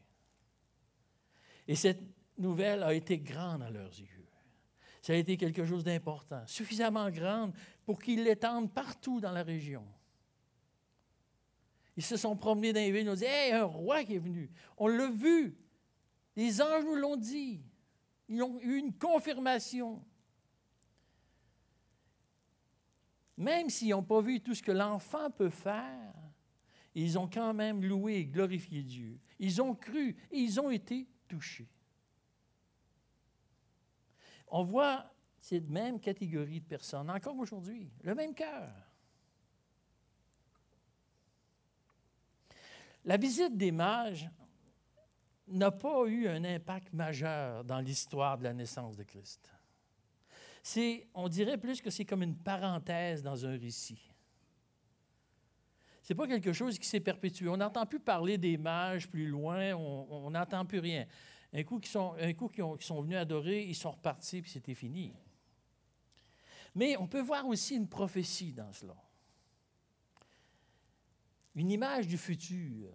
Et 1.68 1.76
cette 1.76 2.02
nouvelle 2.36 2.82
a 2.82 2.94
été 2.94 3.20
grande 3.20 3.62
à 3.62 3.70
leurs 3.70 3.96
yeux. 3.96 4.21
Ça 5.02 5.12
a 5.12 5.16
été 5.16 5.36
quelque 5.36 5.66
chose 5.66 5.82
d'important, 5.82 6.46
suffisamment 6.46 7.10
grande 7.10 7.52
pour 7.84 8.00
qu'ils 8.00 8.22
l'étendent 8.22 8.72
partout 8.72 9.20
dans 9.20 9.32
la 9.32 9.42
région. 9.42 9.84
Ils 11.96 12.04
se 12.04 12.16
sont 12.16 12.36
promenés 12.36 12.72
dans 12.72 12.80
les 12.80 12.92
villes, 12.92 13.06
ils 13.06 13.10
ont 13.10 13.14
dit 13.14 13.24
Hé, 13.24 13.52
un 13.52 13.64
roi 13.64 14.04
qui 14.04 14.14
est 14.14 14.20
venu. 14.20 14.48
On 14.78 14.86
l'a 14.86 15.10
vu. 15.10 15.56
Les 16.36 16.62
anges 16.62 16.84
nous 16.84 16.94
l'ont 16.94 17.16
dit. 17.16 17.60
Ils 18.28 18.42
ont 18.42 18.60
eu 18.60 18.76
une 18.76 18.94
confirmation. 18.94 20.02
Même 23.36 23.70
s'ils 23.70 23.90
n'ont 23.90 24.04
pas 24.04 24.20
vu 24.20 24.40
tout 24.40 24.54
ce 24.54 24.62
que 24.62 24.72
l'enfant 24.72 25.30
peut 25.30 25.50
faire, 25.50 26.14
ils 26.94 27.18
ont 27.18 27.28
quand 27.28 27.52
même 27.52 27.82
loué 27.82 28.18
et 28.18 28.26
glorifié 28.26 28.84
Dieu. 28.84 29.18
Ils 29.40 29.60
ont 29.60 29.74
cru 29.74 30.16
et 30.30 30.38
ils 30.38 30.60
ont 30.60 30.70
été 30.70 31.08
touchés. 31.26 31.68
On 34.52 34.62
voit 34.62 35.06
cette 35.40 35.68
même 35.68 35.98
catégorie 35.98 36.60
de 36.60 36.66
personnes, 36.66 37.10
encore 37.10 37.36
aujourd'hui, 37.38 37.90
le 38.02 38.14
même 38.14 38.34
cœur. 38.34 38.70
La 43.04 43.16
visite 43.16 43.56
des 43.56 43.72
mages 43.72 44.28
n'a 45.48 45.72
pas 45.72 46.04
eu 46.06 46.28
un 46.28 46.44
impact 46.44 46.92
majeur 46.92 47.64
dans 47.64 47.80
l'histoire 47.80 48.38
de 48.38 48.44
la 48.44 48.52
naissance 48.52 48.94
de 48.94 49.02
Christ. 49.02 49.50
C'est, 50.62 51.08
on 51.14 51.28
dirait 51.28 51.58
plus 51.58 51.80
que 51.80 51.90
c'est 51.90 52.04
comme 52.04 52.22
une 52.22 52.36
parenthèse 52.36 53.22
dans 53.22 53.44
un 53.44 53.58
récit. 53.58 54.00
Ce 56.02 56.12
n'est 56.12 56.16
pas 56.16 56.28
quelque 56.28 56.52
chose 56.52 56.78
qui 56.78 56.86
s'est 56.86 57.00
perpétué. 57.00 57.48
On 57.48 57.56
n'entend 57.56 57.86
plus 57.86 58.00
parler 58.00 58.36
des 58.36 58.58
mages 58.58 59.08
plus 59.08 59.26
loin, 59.26 59.72
on 59.74 60.30
n'entend 60.30 60.64
plus 60.66 60.78
rien. 60.78 61.06
Un 61.52 61.64
coup, 61.64 61.78
qu'ils 61.78 61.90
sont, 61.90 62.14
un 62.18 62.32
coup 62.32 62.48
qui, 62.48 62.62
sont 62.80 63.02
venus 63.02 63.18
adorer, 63.18 63.64
ils 63.64 63.74
sont 63.74 63.90
repartis, 63.90 64.40
puis 64.40 64.50
c'était 64.50 64.74
fini. 64.74 65.12
Mais 66.74 66.96
on 66.96 67.06
peut 67.06 67.20
voir 67.20 67.46
aussi 67.46 67.76
une 67.76 67.88
prophétie 67.88 68.52
dans 68.52 68.72
cela. 68.72 68.96
Une 71.54 71.70
image 71.70 72.08
du 72.08 72.16
futur. 72.16 72.88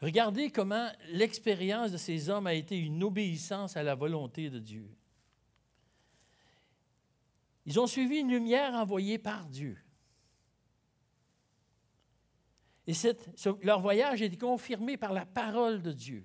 Regardez 0.00 0.50
comment 0.50 0.88
l'expérience 1.10 1.90
de 1.90 1.96
ces 1.96 2.30
hommes 2.30 2.46
a 2.46 2.54
été 2.54 2.78
une 2.78 3.02
obéissance 3.02 3.76
à 3.76 3.82
la 3.82 3.96
volonté 3.96 4.48
de 4.48 4.60
Dieu. 4.60 4.88
Ils 7.66 7.80
ont 7.80 7.88
suivi 7.88 8.18
une 8.18 8.30
lumière 8.30 8.74
envoyée 8.74 9.18
par 9.18 9.44
Dieu. 9.46 9.76
Et 12.88 12.94
leur 13.62 13.80
voyage 13.80 14.22
a 14.22 14.24
été 14.24 14.38
confirmé 14.38 14.96
par 14.96 15.12
la 15.12 15.26
parole 15.26 15.82
de 15.82 15.92
Dieu. 15.92 16.24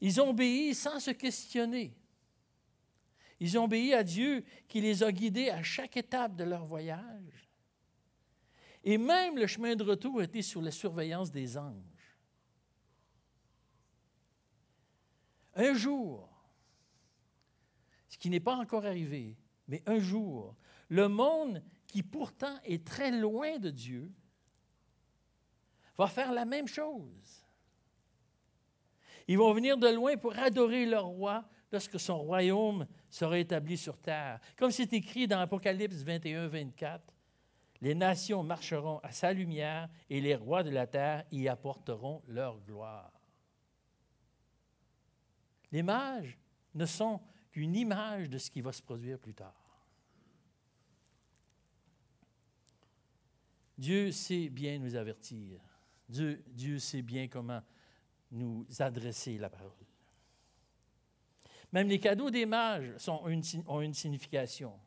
Ils 0.00 0.22
ont 0.22 0.30
obéi 0.30 0.74
sans 0.74 0.98
se 1.00 1.10
questionner. 1.10 1.94
Ils 3.40 3.58
ont 3.58 3.64
obéi 3.64 3.92
à 3.92 4.02
Dieu 4.02 4.42
qui 4.68 4.80
les 4.80 5.02
a 5.02 5.12
guidés 5.12 5.50
à 5.50 5.62
chaque 5.62 5.98
étape 5.98 6.34
de 6.34 6.44
leur 6.44 6.64
voyage. 6.64 7.50
Et 8.82 8.96
même 8.96 9.36
le 9.36 9.46
chemin 9.46 9.76
de 9.76 9.84
retour 9.84 10.22
était 10.22 10.40
sous 10.40 10.62
la 10.62 10.70
surveillance 10.70 11.30
des 11.30 11.58
anges. 11.58 12.16
Un 15.54 15.74
jour, 15.74 16.26
ce 18.08 18.16
qui 18.16 18.30
n'est 18.30 18.40
pas 18.40 18.56
encore 18.56 18.86
arrivé, 18.86 19.36
mais 19.68 19.82
un 19.84 19.98
jour, 19.98 20.56
le 20.88 21.08
monde 21.08 21.62
qui 21.86 22.02
pourtant 22.02 22.58
est 22.64 22.86
très 22.86 23.10
loin 23.10 23.58
de 23.58 23.68
Dieu 23.68 24.10
va 25.96 26.06
faire 26.06 26.32
la 26.32 26.44
même 26.44 26.68
chose. 26.68 27.44
Ils 29.28 29.38
vont 29.38 29.52
venir 29.52 29.76
de 29.76 29.88
loin 29.88 30.16
pour 30.16 30.36
adorer 30.38 30.86
leur 30.86 31.06
roi 31.06 31.44
lorsque 31.70 31.98
son 31.98 32.18
royaume 32.18 32.86
sera 33.08 33.38
établi 33.38 33.76
sur 33.76 33.98
terre. 33.98 34.40
Comme 34.56 34.70
c'est 34.70 34.92
écrit 34.92 35.26
dans 35.26 35.38
Apocalypse 35.38 36.02
21, 36.02 36.48
24, 36.48 37.02
les 37.80 37.94
nations 37.94 38.42
marcheront 38.42 38.98
à 38.98 39.10
sa 39.10 39.32
lumière 39.32 39.88
et 40.08 40.20
les 40.20 40.34
rois 40.34 40.62
de 40.62 40.70
la 40.70 40.86
terre 40.86 41.24
y 41.32 41.48
apporteront 41.48 42.22
leur 42.28 42.60
gloire. 42.60 43.12
Les 45.72 45.82
mages 45.82 46.38
ne 46.74 46.86
sont 46.86 47.20
qu'une 47.50 47.74
image 47.74 48.28
de 48.28 48.38
ce 48.38 48.50
qui 48.50 48.60
va 48.60 48.72
se 48.72 48.82
produire 48.82 49.18
plus 49.18 49.34
tard. 49.34 49.54
Dieu 53.76 54.12
sait 54.12 54.48
bien 54.48 54.78
nous 54.78 54.94
avertir. 54.94 55.60
Dieu, 56.08 56.78
sait 56.78 57.02
bien 57.02 57.28
comment 57.28 57.62
nous 58.30 58.66
adresser 58.78 59.38
la 59.38 59.50
parole. 59.50 59.70
Même 61.72 61.88
les 61.88 61.98
cadeaux 61.98 62.30
des 62.30 62.46
mages 62.46 63.08
ont 63.08 63.80
une 63.80 63.94
signification. 63.94 64.78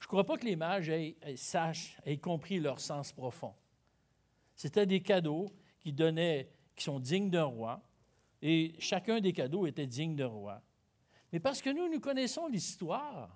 Je 0.00 0.04
ne 0.04 0.08
crois 0.08 0.24
pas 0.24 0.36
que 0.36 0.44
les 0.44 0.56
mages 0.56 0.88
aient, 0.88 1.16
sachent, 1.36 1.96
aient 2.04 2.18
compris 2.18 2.60
leur 2.60 2.80
sens 2.80 3.12
profond. 3.12 3.54
C'était 4.54 4.86
des 4.86 5.00
cadeaux 5.00 5.46
qui 5.80 5.92
donnaient, 5.92 6.50
qui 6.74 6.84
sont 6.84 7.00
dignes 7.00 7.30
d'un 7.30 7.44
roi, 7.44 7.82
et 8.42 8.74
chacun 8.78 9.20
des 9.20 9.32
cadeaux 9.32 9.66
était 9.66 9.86
digne 9.86 10.16
d'un 10.16 10.26
roi. 10.26 10.62
Mais 11.32 11.40
parce 11.40 11.62
que 11.62 11.70
nous, 11.70 11.88
nous 11.88 12.00
connaissons 12.00 12.46
l'histoire, 12.46 13.34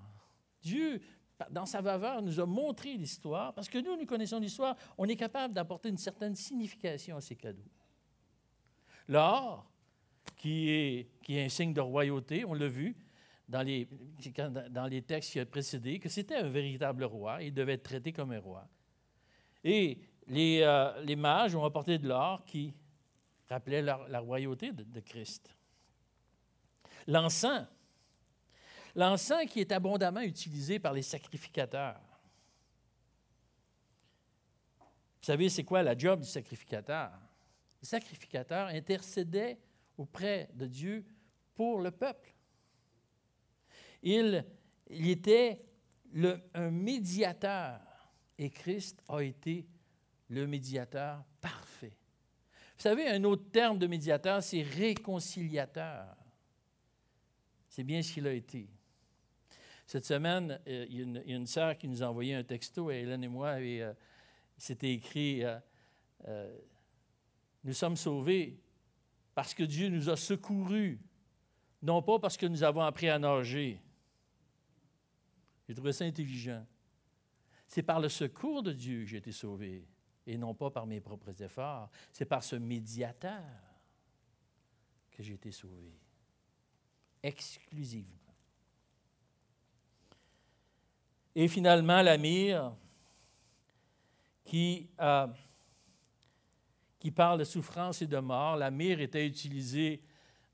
Dieu 0.63 1.01
dans 1.51 1.67
sa 1.67 1.83
faveur, 1.83 2.23
nous 2.23 2.41
a 2.41 2.47
montré 2.47 2.95
l'histoire. 2.95 3.55
Parce 3.55 3.69
que 3.69 3.79
nous, 3.79 3.97
nous 3.97 4.07
connaissons 4.07 4.39
l'histoire, 4.39 4.77
on 4.99 5.07
est 5.07 5.17
capable 5.17 5.55
d'apporter 5.55 5.89
une 5.89 5.99
certaine 5.99 6.35
signification 6.35 7.17
à 7.17 7.21
ces 7.21 7.37
cadeaux. 7.37 7.71
L'or, 9.09 9.71
qui 10.37 10.71
est, 10.71 11.11
qui 11.23 11.37
est 11.37 11.45
un 11.45 11.49
signe 11.49 11.73
de 11.73 11.81
royauté, 11.81 12.45
on 12.45 12.55
l'a 12.55 12.69
vu 12.69 12.97
dans 13.49 13.63
les, 13.63 13.89
dans 14.71 14.87
les 14.87 15.03
textes 15.03 15.33
qui 15.33 15.41
ont 15.41 15.47
précédé, 15.47 15.99
que 15.99 16.09
c'était 16.09 16.37
un 16.37 16.49
véritable 16.49 17.05
roi, 17.05 17.43
il 17.43 17.53
devait 17.53 17.75
être 17.75 17.83
traité 17.83 18.13
comme 18.13 18.31
un 18.31 18.39
roi. 18.39 18.69
Et 19.65 19.99
les, 20.29 20.61
euh, 20.63 21.03
les 21.03 21.17
mages 21.17 21.55
ont 21.57 21.65
apporté 21.65 21.99
de 21.99 22.07
l'or 22.07 22.45
qui 22.45 22.73
rappelait 23.49 23.83
la, 23.83 24.21
royauté 24.21 24.73
de, 24.73 24.85
de 24.85 25.01
Christ. 25.01 25.55
L'encens, 27.09 27.67
L'encens 28.95 29.47
qui 29.47 29.61
est 29.61 29.73
abondamment 29.73 30.21
utilisé 30.21 30.79
par 30.79 30.93
les 30.93 31.03
sacrificateurs. 31.03 32.01
Vous 35.21 35.27
savez, 35.27 35.49
c'est 35.49 35.65
quoi 35.65 35.83
la 35.83 35.97
job 35.97 36.21
du 36.21 36.29
sacrificateur? 36.29 37.13
Le 37.83 37.87
sacrificateur 37.87 38.69
intercédait 38.69 39.59
auprès 39.97 40.49
de 40.55 40.67
Dieu 40.67 41.05
pour 41.55 41.81
le 41.81 41.91
peuple. 41.91 42.35
Il, 44.03 44.45
était 44.89 45.63
un 46.55 46.71
médiateur 46.71 47.81
et 48.39 48.51
Christ 48.51 49.03
a 49.09 49.21
été 49.21 49.67
le 50.29 50.47
médiateur 50.47 51.23
parfait. 51.41 51.97
Vous 52.77 52.83
savez, 52.83 53.09
un 53.09 53.23
autre 53.25 53.51
terme 53.51 53.79
de 53.79 53.87
médiateur, 53.87 54.43
c'est 54.43 54.63
réconciliateur. 54.63 56.17
C'est 57.69 57.85
bien 57.85 58.01
ce 58.01 58.15
qu'il 58.15 58.27
a 58.27 58.33
été. 58.33 58.69
Cette 59.91 60.05
semaine, 60.05 60.61
euh, 60.69 60.87
il 60.89 60.99
y 60.99 61.33
a 61.33 61.35
une, 61.35 61.49
sœur 61.49 61.77
qui 61.77 61.89
nous 61.89 62.01
a 62.01 62.07
envoyé 62.07 62.33
un 62.37 62.45
texto, 62.45 62.93
Hélène 62.93 63.25
et 63.25 63.29
moi, 63.29 63.61
et 63.61 63.83
euh, 63.83 63.93
c'était 64.57 64.93
écrit 64.93 65.43
euh, 65.43 66.59
Nous 67.65 67.73
sommes 67.73 67.97
sauvés 67.97 68.61
parce 69.35 69.53
que 69.53 69.65
Dieu 69.65 69.89
nous 69.89 70.09
a 70.09 70.17
secourus, 70.17 71.01
non 71.83 72.03
pas 72.03 72.21
parce 72.21 72.37
que 72.37 72.47
nous 72.47 72.63
avons 72.63 72.83
appris 72.83 73.09
à 73.09 73.19
nager. 73.19 73.83
J'ai 75.67 75.75
trouvé 75.75 75.91
ça 75.91 76.05
intelligent. 76.05 76.65
C'est 77.67 77.83
par 77.83 77.99
le 77.99 78.09
secours 78.09 78.63
de 78.63 78.73
Dieu 78.73 79.01
que 79.01 79.07
j'ai 79.07 79.17
été 79.17 79.33
sauvé, 79.33 79.89
et 80.25 80.39
non 80.39 80.55
pas 80.55 80.71
par 80.71 80.87
mes 80.87 81.01
propres 81.01 81.43
efforts. 81.43 81.91
C'est 82.13 82.27
par 82.27 82.45
ce 82.45 82.55
médiateur 82.55 83.43
que 85.11 85.21
j'ai 85.25 85.35
été 85.35 85.51
sauvé, 85.51 85.99
exclusivement. 87.25 88.30
Et 91.35 91.49
finalement, 91.49 92.03
la 92.03 92.19
mire, 92.19 92.73
qui, 94.51 94.89
euh, 95.01 95.29
qui 96.99 97.13
parle 97.13 97.39
de 97.39 97.45
souffrance 97.45 98.03
et 98.03 98.07
de 98.09 98.19
mort. 98.19 98.57
La 98.57 98.73
mire 98.73 99.01
était 99.01 99.25
utilisée 99.25 100.03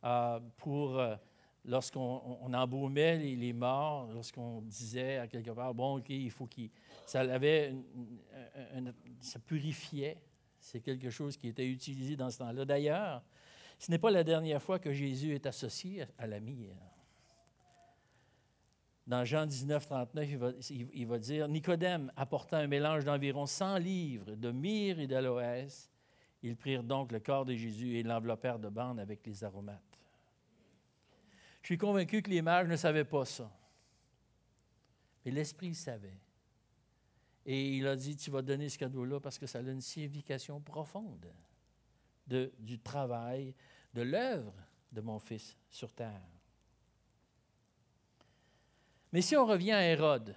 euh, 0.05 0.39
pour, 0.59 0.99
euh, 0.99 1.17
lorsqu'on 1.65 2.53
embaumait 2.53 3.17
les, 3.17 3.53
morts, 3.55 4.07
lorsqu'on 4.13 4.61
disait 4.61 5.17
à 5.17 5.27
quelque 5.27 5.51
part, 5.51 5.73
bon, 5.73 5.97
OK, 5.97 6.11
il 6.11 6.31
faut 6.31 6.47
qu'il. 6.47 6.69
Ça, 7.07 7.21
avait 7.21 7.75
ça 9.21 9.39
purifiait. 9.39 10.21
C'est 10.61 10.81
quelque 10.81 11.09
chose 11.09 11.37
qui 11.37 11.49
était 11.49 11.67
utilisé 11.67 12.17
dans 12.17 12.29
ce 12.29 12.39
temps-là. 12.39 12.67
D'ailleurs, 12.67 13.23
ce 13.79 13.91
n'est 13.91 13.99
pas 13.99 14.11
la 14.11 14.25
dernière 14.25 14.61
fois 14.61 14.79
que 14.79 14.93
Jésus 14.93 15.35
est 15.35 15.47
associé 15.47 16.05
à 16.19 16.27
la 16.27 16.41
mire 16.41 16.77
dans 19.07 19.25
Jean 19.25 19.47
19, 19.47 19.87
39, 19.87 20.29
il 20.71 21.07
va, 21.07 21.19
dire 21.19 21.49
Nicodème 21.49 22.13
apportant 22.17 22.57
un 22.57 22.67
mélange 22.67 23.05
d'environ 23.05 23.47
100 23.47 23.79
livres 23.79 24.35
de 24.35 24.51
myrrhe 24.51 24.99
et 24.99 25.07
d'aloès. 25.07 25.91
Ils 26.43 26.57
prirent 26.57 26.83
donc 26.83 27.13
le 27.13 27.21
corps 27.21 27.45
de 27.45 27.55
Jésus 27.55 27.97
et 27.99 28.03
l'enveloppèrent 28.03 28.59
de 28.59 28.69
bandes 28.69 28.99
avec 28.99 29.25
les 29.25 29.45
aromates. 29.45 29.81
Je 31.63 31.67
suis 31.67 31.79
convaincu 31.79 32.21
que 32.23 32.31
les 32.31 32.43
mages 32.43 32.69
ne 32.69 32.77
savaient 32.77 33.05
pas 33.05 33.25
ça. 33.25 33.51
Mais 35.25 35.31
l'Esprit 35.31 35.75
savait. 35.75 36.19
Et 37.45 37.77
il 37.77 37.87
a 37.87 37.95
dit 37.95 38.17
Tu 38.17 38.31
vas 38.31 38.43
donner 38.43 38.69
ce 38.69 38.79
cadeau-là 38.79 39.21
parce 39.21 39.39
que 39.39 39.47
ça 39.47 39.59
a 39.59 39.63
une 39.63 39.81
signification 39.81 40.61
profonde 40.61 41.33
de, 42.27 42.53
du 42.59 42.79
travail, 42.81 43.55
de 43.95 44.03
l'œuvre 44.03 44.55
de 44.93 45.01
mon 45.01 45.19
Fils 45.21 45.57
sur 45.71 45.93
terre. 45.93 46.36
Mais 49.13 49.23
si 49.23 49.37
on 49.37 49.47
revient 49.47 49.73
à 49.73 49.83
Hérode, 49.83 50.35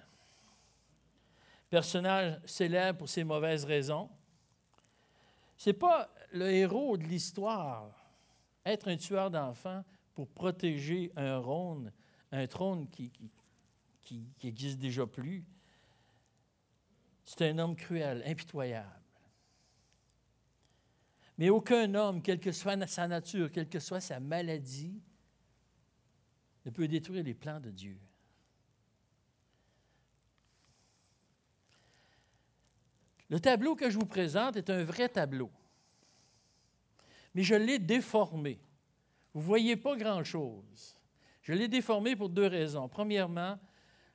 personnage 1.70 2.40
célèbre 2.46 3.00
pour 3.00 3.10
ses 3.10 3.24
mauvaises 3.24 3.66
raisons, 3.66 4.10
ce 5.58 5.70
n'est 5.70 5.76
pas 5.76 6.10
le 6.32 6.50
héros 6.50 6.98
de 6.98 7.04
l'histoire, 7.04 7.92
être 8.66 8.88
un 8.88 8.98
tueur 8.98 9.30
d'enfants, 9.30 9.84
pour 10.14 10.28
protéger 10.28 11.12
un 11.16 11.40
trône, 11.42 11.94
un 12.32 12.48
trône 12.48 12.90
qui, 12.90 13.12
qui, 14.02 14.24
qui 14.38 14.48
existe 14.48 14.78
déjà 14.78 15.08
plus. 15.08 15.46
C'est 17.24 17.50
un 17.50 17.58
homme 17.60 17.76
cruel, 17.76 18.24
impitoyable. 18.26 19.00
Mais 21.38 21.50
aucun 21.50 21.94
homme, 21.96 22.22
quelle 22.22 22.40
que 22.40 22.52
soit 22.52 22.86
sa 22.86 23.08
nature, 23.08 23.50
quelle 23.50 23.70
que 23.70 23.80
soit 23.80 24.02
sa 24.02 24.20
maladie, 24.20 25.02
ne 26.66 26.72
peut 26.72 26.88
détruire 26.88 27.24
les 27.24 27.34
plans 27.34 27.62
de 27.62 27.72
Dieu. 27.72 27.98
Le 33.30 33.40
tableau 33.40 33.76
que 33.76 33.90
je 33.90 33.98
vous 33.98 34.06
présente 34.06 34.56
est 34.56 34.70
un 34.70 34.84
vrai 34.84 35.08
tableau, 35.10 35.52
mais 37.34 37.44
je 37.44 37.56
l'ai 37.56 37.80
déformé. 37.80 38.60
Vous 39.34 39.42
ne 39.42 39.46
voyez 39.46 39.76
pas 39.76 39.96
grand-chose. 39.96 40.98
Je 41.44 41.54
l'ai 41.54 41.68
déformé 41.68 42.16
pour 42.16 42.30
deux 42.30 42.48
raisons. 42.48 42.90
Premièrement, 42.90 43.60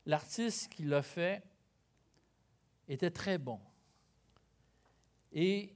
l'artiste 0.07 0.73
qui 0.73 0.83
l'a 0.83 1.03
fait 1.03 1.43
était 2.89 3.11
très 3.11 3.39
bon. 3.39 3.61
Et 5.33 5.75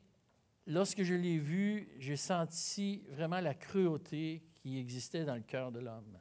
lorsque 0.67 1.03
je 1.03 1.15
l'ai 1.15 1.39
vu, 1.39 1.89
j'ai 1.99 2.17
senti 2.17 3.05
vraiment 3.09 3.41
la 3.41 3.55
cruauté 3.55 4.43
qui 4.55 4.79
existait 4.79 5.25
dans 5.25 5.35
le 5.35 5.43
cœur 5.43 5.73
de 5.73 5.81
l'homme. 5.81 6.19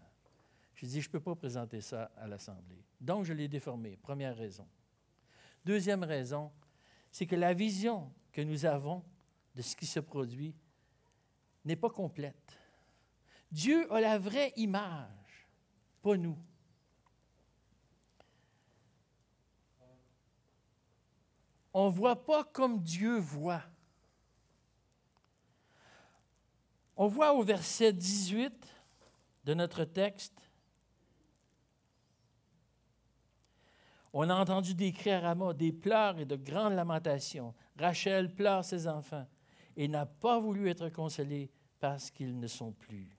Je 0.76 0.86
dit, 0.86 1.02
je 1.02 1.08
ne 1.08 1.12
peux 1.12 1.20
pas 1.20 1.36
présenter 1.36 1.82
ça 1.82 2.12
à 2.18 2.28
l'Assemblée. 2.28 2.84
Donc, 3.02 3.26
je 3.26 3.34
l'ai 3.34 3.48
déformé. 3.48 3.98
Première 3.98 4.36
raison. 4.36 4.68
Deuxième 5.66 6.04
raison, 6.04 6.52
c'est 7.18 7.26
que 7.26 7.36
la 7.36 7.56
vision 7.56 8.14
que 8.32 8.42
nous 8.42 8.66
avons 8.66 9.04
de 9.56 9.64
ce 9.64 9.76
qui 9.76 9.88
se 9.88 10.00
produit 10.00 10.54
n'est 11.66 11.76
pas 11.76 11.90
complète. 11.90 12.60
Dieu 13.52 13.92
a 13.92 14.00
la 14.00 14.20
vraie 14.20 14.54
image, 14.56 15.50
pas 16.04 16.16
nous. 16.16 16.38
On 21.74 21.88
ne 21.88 21.92
voit 21.92 22.24
pas 22.24 22.44
comme 22.44 22.84
Dieu 22.84 23.18
voit. 23.18 23.64
On 26.98 27.08
voit 27.08 27.34
au 27.34 27.42
verset 27.42 27.94
18 27.94 28.76
de 29.44 29.56
notre 29.56 29.86
texte 29.86 30.47
On 34.20 34.32
a 34.32 34.36
entendu 34.36 34.74
des 34.74 34.92
cris 34.92 35.12
à 35.12 35.20
Rama, 35.20 35.54
des 35.54 35.72
pleurs 35.72 36.18
et 36.18 36.26
de 36.26 36.36
grandes 36.36 36.74
lamentations. 36.74 37.54
Rachel 37.78 38.34
pleure 38.34 38.66
ses 38.66 38.88
enfants 38.88 39.28
et 39.76 39.88
n'a 39.88 40.08
pas 40.08 40.40
voulu 40.40 40.70
être 40.70 40.90
consolée 40.90 41.52
parce 41.80 42.10
qu'ils 42.10 42.40
ne 42.40 42.48
sont 42.48 42.72
plus. 42.72 43.16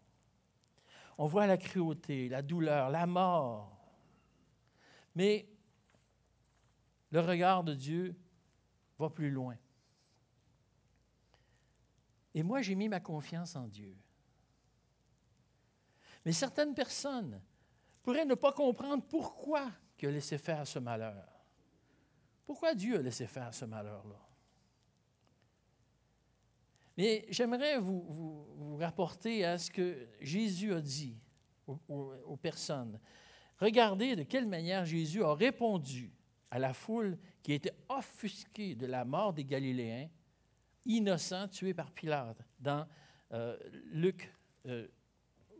On 1.17 1.27
voit 1.27 1.47
la 1.47 1.57
cruauté, 1.57 2.29
la 2.29 2.43
douleur, 2.43 2.91
la 2.91 3.07
mort. 3.07 3.79
Mais 5.15 5.49
le 7.13 7.21
regard 7.21 7.63
de 7.63 7.75
Dieu 7.75 8.17
va 8.99 9.09
plus 9.09 9.31
loin. 9.31 9.55
Et 12.35 12.43
moi, 12.43 12.61
j'ai 12.61 12.75
mis 12.75 12.89
ma 12.89 12.99
confiance 12.99 13.55
en 13.55 13.69
Dieu. 13.69 13.97
Mais 16.25 16.33
certaines 16.33 16.75
personnes 16.75 17.41
pourraient 18.03 18.27
ne 18.27 18.35
pas 18.35 18.51
comprendre 18.51 19.05
pourquoi 19.09 19.71
qui 19.99 20.07
a 20.07 20.11
laissé 20.11 20.39
faire 20.39 20.67
ce 20.67 20.79
malheur. 20.79 21.29
Pourquoi 22.47 22.75
Dieu 22.75 22.99
a 22.99 23.03
laissé 23.03 23.27
faire 23.27 23.53
ce 23.53 23.65
malheur-là? 23.67 24.29
Mais 26.97 27.27
j'aimerais 27.29 27.79
vous, 27.79 28.77
rapporter 28.81 29.45
à 29.45 29.59
ce 29.59 29.71
que 29.71 30.09
Jésus 30.21 30.73
a 30.73 30.81
dit 30.81 31.17
aux, 31.67 32.39
personnes. 32.41 32.99
Regardez 33.59 34.17
de 34.17 34.23
quelle 34.23 34.47
manière 34.47 34.85
Jésus 34.85 35.23
a 35.23 35.35
répondu 35.35 36.13
à 36.51 36.59
la 36.59 36.73
foule 36.73 37.19
qui 37.43 37.53
était 37.53 37.75
offusquée 37.89 38.75
de 38.75 38.87
la 38.87 39.05
mort 39.05 39.33
des 39.33 39.45
Galiléens, 39.45 40.09
innocents, 40.87 41.49
tués 41.49 41.75
par 41.75 41.91
Pilate, 41.91 42.39
dans 42.59 42.87
euh, 43.33 43.59
Luc 43.91 44.33
euh, 44.67 44.87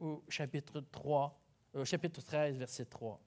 au 0.01 0.25
chapitre 0.29 0.81
3, 0.81 1.41
au 1.75 1.85
chapitre 1.85 2.23
13, 2.23 2.57
verset 2.57 2.87
3. 2.87 3.21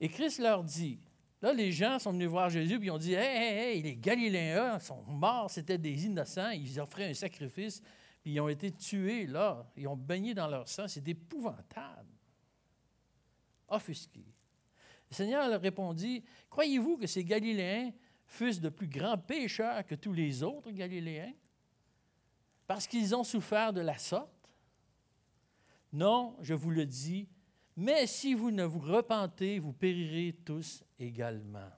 Et 0.00 0.08
Christ 0.08 0.38
leur 0.38 0.64
dit, 0.64 0.98
là, 1.42 1.52
les 1.52 1.72
gens 1.72 1.98
sont 1.98 2.12
venus 2.12 2.28
voir 2.28 2.48
Jésus, 2.48 2.78
puis 2.78 2.88
ils 2.88 2.90
ont 2.90 2.98
dit, 2.98 3.12
hé, 3.12 3.18
hé, 3.18 3.78
hé, 3.78 3.82
les 3.82 3.96
Galiléens 3.96 4.78
sont 4.78 5.02
morts, 5.02 5.50
c'était 5.50 5.78
des 5.78 6.06
innocents, 6.06 6.50
ils 6.50 6.80
offraient 6.80 7.10
un 7.10 7.14
sacrifice, 7.14 7.82
puis 8.22 8.32
ils 8.32 8.40
ont 8.40 8.48
été 8.48 8.72
tués, 8.72 9.26
là, 9.26 9.70
ils 9.76 9.86
ont 9.86 9.96
baigné 9.96 10.32
dans 10.34 10.48
leur 10.48 10.68
sang, 10.68 10.88
c'est 10.88 11.06
épouvantable. 11.06 12.08
Offusqué. 13.68 14.24
Le 15.10 15.14
Seigneur 15.14 15.48
leur 15.48 15.60
répondit, 15.60 16.24
croyez-vous 16.48 16.96
que 16.96 17.06
ces 17.06 17.24
Galiléens 17.24 17.90
fussent 18.26 18.60
de 18.60 18.68
plus 18.68 18.88
grands 18.88 19.18
pécheurs 19.18 19.84
que 19.84 19.94
tous 19.94 20.12
les 20.12 20.42
autres 20.42 20.70
Galiléens? 20.70 21.32
Parce 22.66 22.86
qu'ils 22.86 23.14
ont 23.14 23.24
souffert 23.24 23.72
de 23.72 23.80
la 23.80 23.98
sorte? 23.98 24.30
Non, 25.92 26.36
je 26.40 26.54
vous 26.54 26.70
le 26.70 26.86
dis, 26.86 27.28
mais 27.80 28.06
si 28.06 28.34
vous 28.34 28.50
ne 28.50 28.64
vous 28.64 28.78
repentez, 28.78 29.58
vous 29.58 29.72
périrez 29.72 30.36
tous 30.44 30.84
également. 30.98 31.72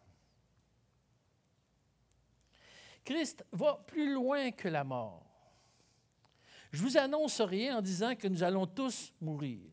Christ 3.05 3.47
va 3.53 3.75
plus 3.87 4.12
loin 4.12 4.51
que 4.51 4.67
la 4.67 4.83
mort. 4.83 5.25
Je 6.73 6.83
vous 6.83 6.97
annonce 6.97 7.41
rien 7.41 7.79
en 7.79 7.83
disant 7.83 8.17
que 8.17 8.27
nous 8.27 8.43
allons 8.43 8.67
tous 8.67 9.12
mourir. 9.21 9.71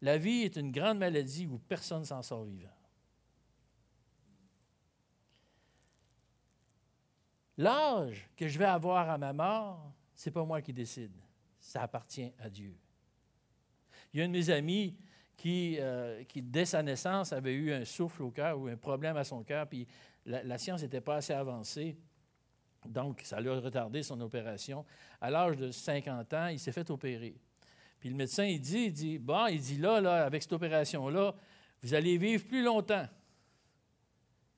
La 0.00 0.16
vie 0.16 0.44
est 0.44 0.56
une 0.56 0.72
grande 0.72 0.96
maladie 0.96 1.46
où 1.46 1.58
personne 1.58 2.06
s'en 2.06 2.22
sort 2.22 2.44
vivant. 2.44 2.70
L'âge 7.58 8.30
que 8.34 8.48
je 8.48 8.58
vais 8.58 8.64
avoir 8.64 9.10
à 9.10 9.18
ma 9.18 9.34
mort, 9.34 9.92
ce 10.14 10.30
n'est 10.30 10.32
pas 10.32 10.44
moi 10.46 10.62
qui 10.62 10.72
décide. 10.72 11.20
Ça 11.60 11.82
appartient 11.82 12.32
à 12.38 12.48
Dieu. 12.48 12.74
Il 14.16 14.20
y 14.20 14.22
a 14.22 14.24
un 14.24 14.28
de 14.28 14.32
mes 14.32 14.48
amis 14.48 14.96
qui, 15.36 15.76
euh, 15.78 16.24
qui, 16.24 16.40
dès 16.40 16.64
sa 16.64 16.82
naissance, 16.82 17.34
avait 17.34 17.52
eu 17.52 17.70
un 17.70 17.84
souffle 17.84 18.22
au 18.22 18.30
cœur 18.30 18.58
ou 18.58 18.66
un 18.66 18.76
problème 18.78 19.14
à 19.18 19.24
son 19.24 19.44
cœur, 19.44 19.68
puis 19.68 19.86
la, 20.24 20.56
science 20.56 20.80
n'était 20.80 21.02
pas 21.02 21.16
assez 21.16 21.34
avancée. 21.34 21.98
Donc, 22.86 23.20
ça 23.24 23.38
lui 23.42 23.50
a 23.50 23.60
retardé 23.60 24.02
son 24.02 24.18
opération. 24.22 24.86
À 25.20 25.28
l'âge 25.28 25.58
de 25.58 25.70
50 25.70 26.32
ans, 26.32 26.46
il 26.46 26.58
s'est 26.58 26.72
fait 26.72 26.88
opérer. 26.88 27.36
Puis 28.00 28.08
le 28.08 28.14
médecin, 28.14 28.44
il 28.44 28.58
dit, 28.58 28.84
il 28.86 28.92
dit, 28.94 29.18
bon, 29.18 29.48
il 29.48 29.60
dit 29.60 29.76
là, 29.76 30.00
là, 30.00 30.24
avec 30.24 30.42
cette 30.42 30.54
opération-là, 30.54 31.34
vous 31.82 31.92
allez 31.92 32.16
vivre 32.16 32.46
plus 32.46 32.62
longtemps. 32.62 33.06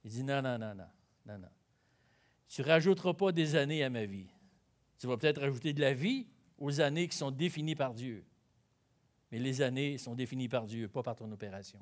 Il 0.04 0.10
dit, 0.12 0.22
non, 0.22 0.40
non, 0.40 0.56
non, 0.56 0.72
non, 0.76 0.86
non, 1.26 1.38
non. 1.38 1.48
Tu 2.46 2.62
ne 2.62 2.66
rajouteras 2.68 3.14
pas 3.14 3.32
des 3.32 3.56
années 3.56 3.82
à 3.82 3.90
ma 3.90 4.04
vie. 4.04 4.28
Tu 5.00 5.08
vas 5.08 5.16
peut-être 5.16 5.40
rajouter 5.40 5.72
de 5.72 5.80
la 5.80 5.94
vie 5.94 6.28
aux 6.58 6.80
années 6.80 7.08
qui 7.08 7.16
sont 7.16 7.32
définies 7.32 7.74
par 7.74 7.92
Dieu. 7.92 8.24
Mais 9.30 9.38
les 9.38 9.60
années 9.60 9.98
sont 9.98 10.14
définies 10.14 10.48
par 10.48 10.66
Dieu, 10.66 10.88
pas 10.88 11.02
par 11.02 11.16
ton 11.16 11.30
opération. 11.30 11.80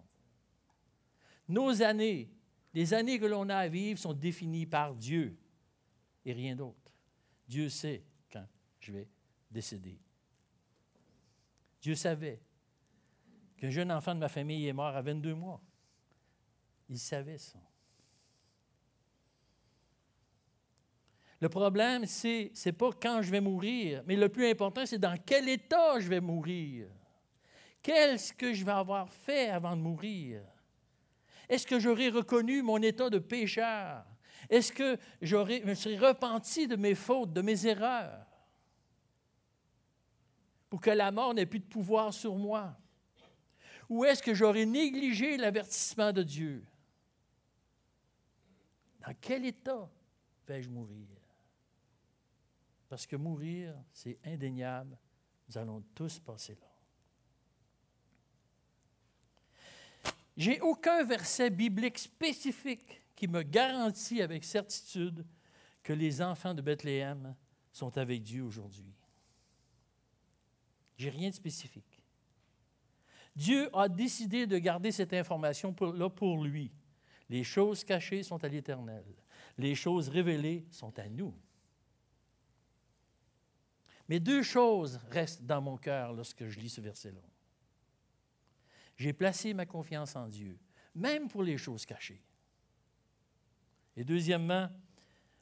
Nos 1.49 1.83
années, 1.83 2.31
les 2.75 2.93
années 2.93 3.19
que 3.19 3.27
l'on 3.27 3.49
a 3.49 3.57
à 3.57 3.69
vivre 3.69 3.99
sont 3.99 4.13
définies 4.13 4.67
par 4.67 4.95
Dieu 4.95 5.37
et 6.25 6.33
rien 6.33 6.57
d'autre. 6.57 6.93
Dieu 7.49 7.69
sait 7.69 8.05
quand 8.31 8.47
je 8.81 8.93
vais 8.93 9.09
décéder. 9.51 9.99
Dieu 11.81 11.95
savait 11.95 12.41
qu'un 13.57 13.71
jeune 13.71 13.93
enfant 13.93 14.15
de 14.15 14.21
ma 14.21 14.29
famille 14.29 14.67
est 14.67 14.73
mort 14.73 14.97
à 14.97 15.03
22 15.03 15.35
mois. 15.35 15.63
Il 16.89 16.99
savait 16.99 17.39
ça. 17.39 17.61
Le 21.41 21.49
problème, 21.49 22.07
c'est 22.07 22.53
n'est 22.65 22.73
pas 22.73 22.91
quand 22.93 23.23
je 23.23 23.31
vais 23.31 23.41
mourir, 23.41 24.03
mais 24.07 24.17
le 24.17 24.29
plus 24.29 24.49
important, 24.49 24.87
c'est 24.87 24.99
dans 24.99 25.17
quel 25.25 25.49
état 25.49 26.01
je 26.01 26.09
vais 26.09 26.21
mourir. 26.21 26.89
Qu'est-ce 27.83 28.33
que 28.33 28.53
je 28.53 28.65
vais 28.65 28.73
avoir 28.73 29.09
fait 29.11 29.51
avant 29.51 29.77
de 29.77 29.83
mourir? 29.83 30.43
Est-ce 31.49 31.67
que 31.67 31.79
j'aurai 31.79 32.09
reconnu 32.09 32.63
mon 32.63 32.83
état 32.83 33.09
de 33.09 33.19
pécheur? 33.19 34.05
Est-ce 34.49 34.73
que 34.73 34.99
je 35.23 35.37
me 35.65 35.75
serai 35.75 35.99
repenti 35.99 36.67
de 36.67 36.77
mes 36.77 36.95
fautes, 36.95 37.33
de 37.33 37.43
mes 37.43 37.67
erreurs? 37.67 38.27
Pour 40.69 40.81
que 40.81 40.91
la 40.91 41.11
mort 41.11 41.35
n'ait 41.35 41.47
plus 41.47 41.61
de 41.61 41.67
pouvoir 41.67 42.13
sur 42.13 42.37
moi? 42.37 42.77
Ou 43.89 44.05
est-ce 44.05 44.23
que 44.23 44.35
j'aurai 44.35 44.67
négligé 44.67 45.37
l'avertissement 45.37 46.13
de 46.13 46.23
Dieu? 46.23 46.65
Dans 49.01 49.15
quel 49.21 49.47
état 49.47 49.89
vais-je 50.49 50.69
mourir? 50.69 51.07
Parce 52.89 53.07
que 53.07 53.17
mourir, 53.17 53.75
c'est 53.93 54.19
indéniable. 54.25 54.99
Nous 55.49 55.59
allons 55.59 55.83
tous 55.95 56.19
passer 56.19 56.57
là. 56.61 56.76
J'ai 60.37 60.61
aucun 60.61 61.03
verset 61.05 61.51
biblique 61.51 61.99
spécifique 61.99 63.03
qui 63.15 63.27
me 63.27 63.43
garantit 63.43 64.21
avec 64.21 64.45
certitude 64.45 65.25
que 65.83 65.93
les 65.93 66.21
enfants 66.21 66.53
de 66.53 66.61
Bethléem 66.61 67.35
sont 67.73 67.97
avec 67.97 68.23
Dieu 68.23 68.43
aujourd'hui. 68.43 68.95
J'ai 70.99 71.11
rien 71.11 71.31
de 71.31 71.35
spécifique. 71.35 72.03
Dieu 73.35 73.69
a 73.77 73.89
décidé 73.89 74.47
de 74.47 74.59
garder 74.59 74.93
cette 74.93 75.13
information 75.13 75.75
là 75.95 76.09
pour 76.09 76.43
lui. 76.43 76.73
Les 77.29 77.45
choses 77.45 77.85
cachées 77.85 78.23
sont 78.23 78.43
à 78.43 78.49
l'Éternel. 78.49 79.05
Les 79.59 79.75
choses 79.75 80.09
révélées 80.09 80.67
sont 80.71 80.99
à 80.99 81.09
nous. 81.09 81.35
Mais 84.09 84.21
deux 84.21 84.43
choses 84.43 85.01
restent 85.11 85.45
dans 85.45 85.61
mon 85.61 85.77
cœur 85.77 86.13
lorsque 86.13 86.47
je 86.47 86.61
lis 86.61 86.71
ce 86.71 86.81
verset-là. 86.81 87.21
J'ai 88.97 89.13
placé 89.13 89.53
ma 89.55 89.67
confiance 89.67 90.17
en 90.17 90.29
Dieu, 90.29 90.59
même 90.95 91.29
pour 91.29 91.43
les 91.43 91.59
choses 91.59 91.85
cachées. 91.85 92.23
Et 93.97 94.05
deuxièmement, 94.05 94.69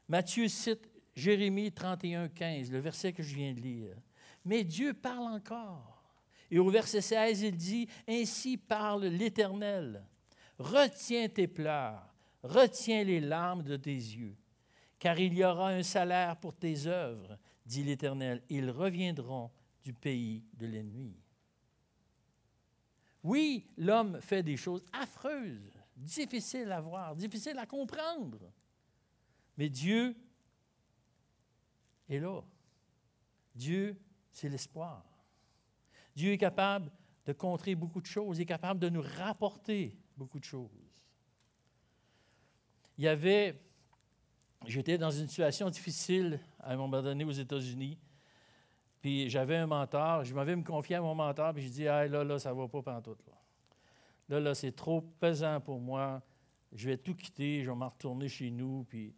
Matthieu 0.09 0.49
cite 0.49 0.88
Jérémie 1.14 1.73
31, 1.73 2.29
15, 2.29 2.71
le 2.71 2.79
verset 2.79 3.12
que 3.12 3.23
je 3.23 3.35
viens 3.35 3.53
de 3.53 3.61
lire. 3.61 3.97
Mais 4.45 4.64
Dieu 4.64 4.93
parle 4.93 5.33
encore. 5.33 5.95
Et 6.51 6.59
au 6.59 6.69
verset 6.69 7.01
16, 7.01 7.43
il 7.43 7.57
dit, 7.57 7.88
Ainsi 8.07 8.57
parle 8.57 9.07
l'Éternel. 9.07 10.05
Retiens 10.59 11.29
tes 11.29 11.49
pleurs, 11.49 12.14
retiens 12.43 13.03
les 13.03 13.21
larmes 13.21 13.62
de 13.62 13.77
tes 13.77 13.95
yeux, 13.95 14.37
car 14.99 15.19
il 15.19 15.35
y 15.35 15.45
aura 15.45 15.71
un 15.71 15.83
salaire 15.83 16.37
pour 16.37 16.55
tes 16.55 16.87
œuvres, 16.87 17.37
dit 17.67 17.83
l'Éternel. 17.83 18.43
Ils 18.49 18.71
reviendront 18.71 19.51
du 19.83 19.93
pays 19.93 20.45
de 20.55 20.67
l'ennemi. 20.67 21.17
Oui, 23.24 23.66
l'homme 23.78 24.20
fait 24.20 24.42
des 24.42 24.58
choses 24.58 24.84
affreuses, 24.92 25.72
difficiles 25.96 26.70
à 26.70 26.80
voir, 26.82 27.16
difficiles 27.16 27.58
à 27.58 27.64
comprendre. 27.64 28.38
Mais 29.56 29.70
Dieu 29.70 30.14
est 32.08 32.18
là. 32.18 32.42
Dieu, 33.54 33.98
c'est 34.30 34.50
l'espoir. 34.50 35.04
Dieu 36.14 36.32
est 36.32 36.38
capable 36.38 36.92
de 37.24 37.32
contrer 37.32 37.74
beaucoup 37.74 38.02
de 38.02 38.06
choses, 38.06 38.38
il 38.38 38.42
est 38.42 38.46
capable 38.46 38.78
de 38.78 38.90
nous 38.90 39.02
rapporter 39.02 39.96
beaucoup 40.16 40.38
de 40.38 40.44
choses. 40.44 40.68
Il 42.98 43.04
y 43.04 43.08
avait, 43.08 43.58
j'étais 44.66 44.98
dans 44.98 45.10
une 45.10 45.28
situation 45.28 45.70
difficile 45.70 46.38
à 46.60 46.74
un 46.74 46.76
moment 46.76 47.00
donné 47.00 47.24
aux 47.24 47.32
États-Unis, 47.32 47.98
puis 49.05 49.29
j'avais 49.29 49.57
un 49.57 49.67
mentor, 49.67 50.25
je 50.25 50.35
m'avais 50.35 50.57
me 50.57 50.62
confier 50.62 50.97
à 50.97 51.03
mon 51.03 51.14
mentor, 51.14 51.53
puis 51.53 51.64
je 51.64 51.69
dis, 51.69 51.87
ah, 51.87 52.09
là, 52.09 52.25
là, 52.25 52.38
ça 52.38 52.55
ne 52.55 52.59
va 52.59 52.67
pas 52.67 52.81
pendant 52.81 53.03
Là, 53.11 53.14
là, 54.31 54.40
là 54.40 54.55
c'est 54.55 54.73
trop 54.73 55.03
pesant 55.03 55.61
pour 55.61 55.79
moi, 55.79 56.23
je 56.73 56.88
vais 56.88 56.97
tout 56.97 57.14
quitter, 57.14 57.62
je 57.62 57.71
vais 57.71 57.77
m'en 57.77 57.90
retourner 57.90 58.31
chez 58.31 58.51
nous, 58.51 58.87
puis 58.88 59.14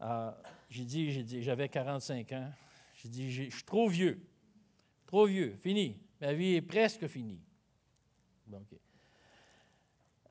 euh, 0.00 0.30
j'ai 0.70 0.86
dit, 0.86 1.42
j'avais 1.42 1.68
45 1.68 2.32
ans, 2.32 2.50
j'ai 2.94 3.10
dit, 3.10 3.30
je 3.30 3.50
suis 3.50 3.62
trop 3.62 3.88
vieux, 3.88 4.26
trop 5.04 5.26
vieux, 5.26 5.54
fini, 5.60 6.00
ma 6.18 6.32
vie 6.32 6.54
est 6.54 6.62
presque 6.62 7.06
finie. 7.08 7.42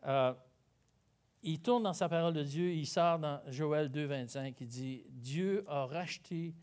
Euh, 0.04 0.34
il 1.44 1.60
tourne 1.62 1.84
dans 1.84 1.94
sa 1.94 2.10
parole 2.10 2.34
de 2.34 2.42
Dieu, 2.42 2.72
il 2.72 2.88
sort 2.88 3.20
dans 3.20 3.40
Joël 3.50 3.92
2, 3.92 4.04
25, 4.04 4.60
il 4.62 4.68
dit 4.68 5.06
Dieu 5.12 5.64
a 5.68 5.86
racheté 5.86 6.56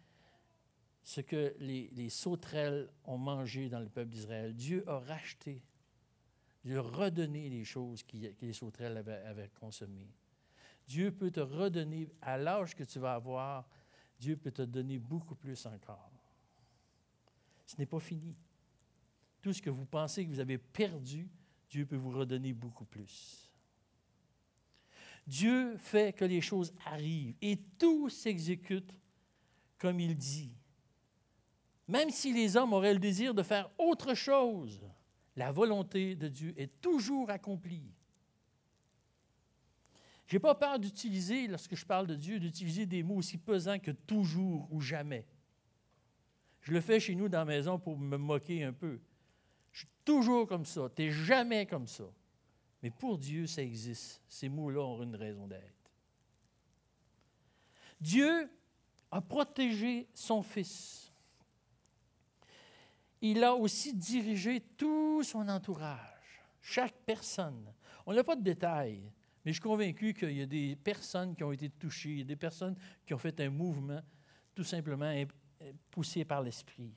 ce 1.09 1.23
que 1.23 1.55
les, 1.61 2.11
sauterelles 2.11 2.87
ont 3.07 3.17
mangé 3.17 3.71
dans 3.71 3.81
le 3.81 3.89
peuple 3.89 4.11
d'Israël. 4.11 4.55
Dieu 4.55 4.87
a 4.87 4.99
racheté, 4.99 5.63
Dieu 6.63 6.77
a 6.77 6.83
redonné 6.83 7.49
les 7.49 7.65
choses 7.65 8.03
que 8.03 8.19
les 8.43 8.53
sauterelles 8.53 8.99
avaient, 8.99 9.23
avaient 9.23 9.51
consommées. 9.59 10.13
Dieu 10.87 11.11
peut 11.11 11.31
te 11.31 11.41
redonner, 11.41 12.11
à 12.21 12.37
l'âge 12.37 12.77
que 12.77 12.85
tu 12.85 12.99
vas 12.99 13.15
avoir, 13.15 13.67
Dieu 14.21 14.37
peut 14.37 14.51
te 14.51 14.61
donner 14.61 14.99
beaucoup 14.99 15.35
plus 15.35 15.65
encore. 15.65 16.13
Ce 17.65 17.79
n'est 17.79 17.87
pas 17.87 18.01
fini. 18.01 18.37
Tout 19.41 19.55
ce 19.55 19.63
que 19.63 19.71
vous 19.71 19.87
pensez 19.87 20.27
que 20.27 20.31
vous 20.31 20.41
avez 20.41 20.59
perdu, 20.59 21.27
Dieu 21.71 21.87
peut 21.87 21.97
vous 21.97 22.11
redonner 22.11 22.53
beaucoup 22.53 22.85
plus. 22.85 23.51
Dieu 25.27 25.75
fait 25.79 26.15
que 26.15 26.27
les 26.27 26.43
choses 26.43 26.75
arrivent 26.85 27.35
et 27.41 27.57
tout 27.79 28.11
s'exécute 28.11 28.95
comme 29.79 30.01
il 30.01 30.15
dit. 30.15 30.53
Même 31.89 32.11
si 32.11 32.33
les 32.33 32.57
hommes 32.57 32.75
auraient 32.75 32.93
le 32.93 33.01
désir 33.01 33.35
de 33.35 33.43
faire 33.43 33.71
autre 33.79 34.15
chose, 34.15 34.81
la 35.35 35.51
volonté 35.51 36.15
de 36.15 36.29
Dieu 36.29 36.55
est 36.57 36.81
toujours 36.81 37.31
accomplie. 37.31 37.91
Je 40.27 40.37
n'ai 40.37 40.41
pas 40.41 40.55
peur 40.55 40.79
d'utiliser, 40.79 41.47
lorsque 41.47 41.75
je 41.75 41.87
parle 41.87 42.07
de 42.07 42.15
Dieu, 42.15 42.39
d'utiliser 42.39 42.85
des 42.85 43.03
mots 43.03 43.17
aussi 43.17 43.39
pesants 43.39 43.79
que 43.79 43.93
toujours 43.93 44.69
ou 44.71 44.81
jamais. 44.83 45.27
Je 46.61 46.73
le 46.73 46.83
fais 46.83 47.01
chez 47.01 47.15
nous 47.15 47.31
dans 47.31 47.39
la 47.39 47.45
maison 47.47 47.79
pour 47.79 47.97
me 47.97 48.19
moquer 48.19 48.63
un 48.63 48.75
peu. 48.75 49.01
Je 49.73 49.79
suis 49.81 49.89
toujours 50.05 50.47
comme 50.47 50.67
ça. 50.67 50.91
Tu 50.95 51.03
n'es 51.03 51.11
jamais 51.11 51.65
comme 51.65 51.87
ça. 51.87 52.05
Mais 52.83 52.91
pour 52.91 53.17
Dieu, 53.17 53.47
ça 53.47 53.63
existe. 53.63 54.21
Ces 54.29 54.51
mots-là 54.51 54.81
ont 54.83 55.03
une 55.03 55.17
raison 55.17 55.47
d'être. 55.47 55.63
Dieu 57.99 58.51
a 59.11 59.23
protégé 59.23 60.07
son 60.13 60.43
Fils. 60.43 61.08
Il 63.21 63.43
a 63.43 63.55
aussi 63.55 63.95
dirigé 63.95 64.61
tout 64.77 65.23
son 65.23 65.49
entourage, 65.49 66.43
chaque 66.61 66.95
personne. 67.05 67.73
On 68.07 68.15
n'a 68.15 68.23
pas 68.23 68.37
de 68.37 68.43
détails, 68.43 69.11
mais 69.45 69.53
je 69.53 69.55
suis 69.55 69.63
convaincu 69.63 70.15
qu'il 70.15 70.37
y 70.37 70.43
a 70.43 70.47
des 70.47 70.77
personnes 70.77 71.35
qui 71.35 71.43
ont 71.43 71.53
été 71.53 71.69
touchées, 71.71 72.25
des 72.25 72.37
personnes 72.37 72.77
qui 73.05 73.15
ont 73.15 73.19
fait 73.19 73.41
un 73.41 73.51
mouvement 73.51 74.01
tout 74.55 74.65
simplement 74.65 75.13
poussé 75.91 76.25
par 76.25 76.43
l'Esprit. 76.43 76.93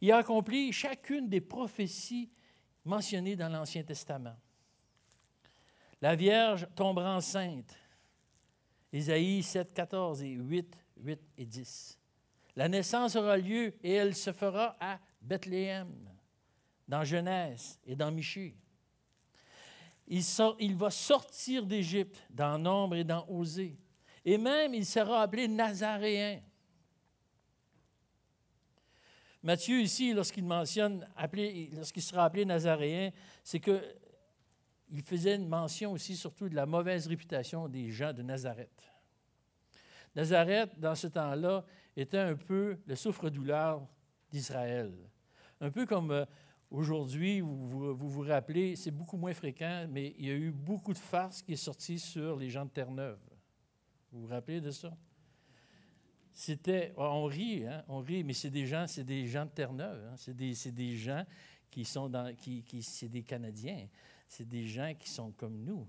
Il 0.00 0.10
a 0.12 0.18
accompli 0.18 0.72
chacune 0.72 1.28
des 1.28 1.40
prophéties 1.40 2.30
mentionné 2.84 3.36
dans 3.36 3.48
l'Ancien 3.48 3.82
Testament. 3.82 4.36
La 6.00 6.14
Vierge 6.14 6.66
tombera 6.74 7.16
enceinte. 7.16 7.78
Isaïe 8.92 9.42
7, 9.42 9.72
14 9.72 10.22
et 10.22 10.32
8, 10.32 10.76
8 10.98 11.20
et 11.38 11.46
10. 11.46 11.98
La 12.56 12.68
naissance 12.68 13.16
aura 13.16 13.36
lieu 13.36 13.74
et 13.82 13.94
elle 13.94 14.14
se 14.14 14.32
fera 14.32 14.76
à 14.80 14.98
Bethléem, 15.20 16.08
dans 16.86 17.02
Genèse 17.02 17.78
et 17.84 17.96
dans 17.96 18.12
Michée. 18.12 18.56
Il, 20.06 20.22
il 20.60 20.76
va 20.76 20.90
sortir 20.90 21.66
d'Égypte 21.66 22.22
dans 22.30 22.58
Nombre 22.58 22.96
et 22.96 23.04
dans 23.04 23.26
Osée. 23.28 23.76
Et 24.24 24.38
même, 24.38 24.74
il 24.74 24.86
sera 24.86 25.22
appelé 25.22 25.48
Nazaréen. 25.48 26.40
Matthieu, 29.42 29.80
ici, 29.80 30.14
lorsqu'il 30.14 30.44
mentionne, 30.44 31.06
lorsqu'il 31.72 32.02
sera 32.02 32.24
appelé 32.24 32.44
Nazaréen, 32.46 33.10
c'est 33.42 33.60
qu'il 33.60 35.02
faisait 35.04 35.34
une 35.36 35.48
mention 35.48 35.92
aussi 35.92 36.16
surtout 36.16 36.48
de 36.48 36.54
la 36.54 36.64
mauvaise 36.64 37.06
réputation 37.06 37.68
des 37.68 37.90
gens 37.90 38.12
de 38.12 38.22
Nazareth. 38.22 38.90
Nazareth, 40.14 40.78
dans 40.78 40.94
ce 40.94 41.08
temps-là, 41.08 41.64
était 41.96 42.18
un 42.18 42.36
peu 42.36 42.78
le 42.86 42.96
souffre-douleur 42.96 43.86
d'Israël. 44.30 44.92
Un 45.60 45.70
peu 45.70 45.86
comme 45.86 46.10
euh, 46.10 46.24
aujourd'hui, 46.70 47.40
vous, 47.40 47.94
vous, 47.94 48.08
vous 48.08 48.22
rappelez, 48.22 48.76
c'est 48.76 48.90
beaucoup 48.90 49.16
moins 49.16 49.34
fréquent, 49.34 49.86
mais 49.88 50.14
il 50.18 50.26
y 50.26 50.30
a 50.30 50.34
eu 50.34 50.50
beaucoup 50.50 50.92
de 50.92 50.98
farces 50.98 51.42
qui 51.42 51.56
sont 51.56 51.72
sorties 51.72 51.98
sur 51.98 52.36
les 52.36 52.50
gens 52.50 52.64
de 52.64 52.70
Terre-Neuve. 52.70 53.20
Vous 54.12 54.22
vous 54.22 54.28
rappelez 54.28 54.60
de 54.60 54.70
ça? 54.70 54.96
c'était, 56.34 56.92
on 56.96 57.24
rit, 57.26 57.64
hein, 57.64 57.84
on 57.86 58.00
rit, 58.00 58.24
mais 58.24 58.32
c'est 58.32 58.50
des 58.50 58.66
gens, 58.66 58.86
c'est 58.88 59.04
des 59.04 59.26
gens 59.26 59.46
de 59.46 59.50
Terre-Neuve, 59.50 60.08
hein, 60.10 60.16
c'est 60.16 60.34
des, 60.34 60.52
des, 60.72 60.96
gens 60.96 61.24
qui 61.70 61.84
sont 61.84 62.08
dans, 62.08 62.34
qui, 62.34 62.64
qui 62.64 62.82
c'est 62.82 63.08
des 63.08 63.22
Canadiens, 63.22 63.86
c'est 64.28 64.46
des 64.46 64.66
gens 64.66 64.92
qui 64.98 65.08
sont 65.08 65.30
comme 65.30 65.62
nous. 65.62 65.88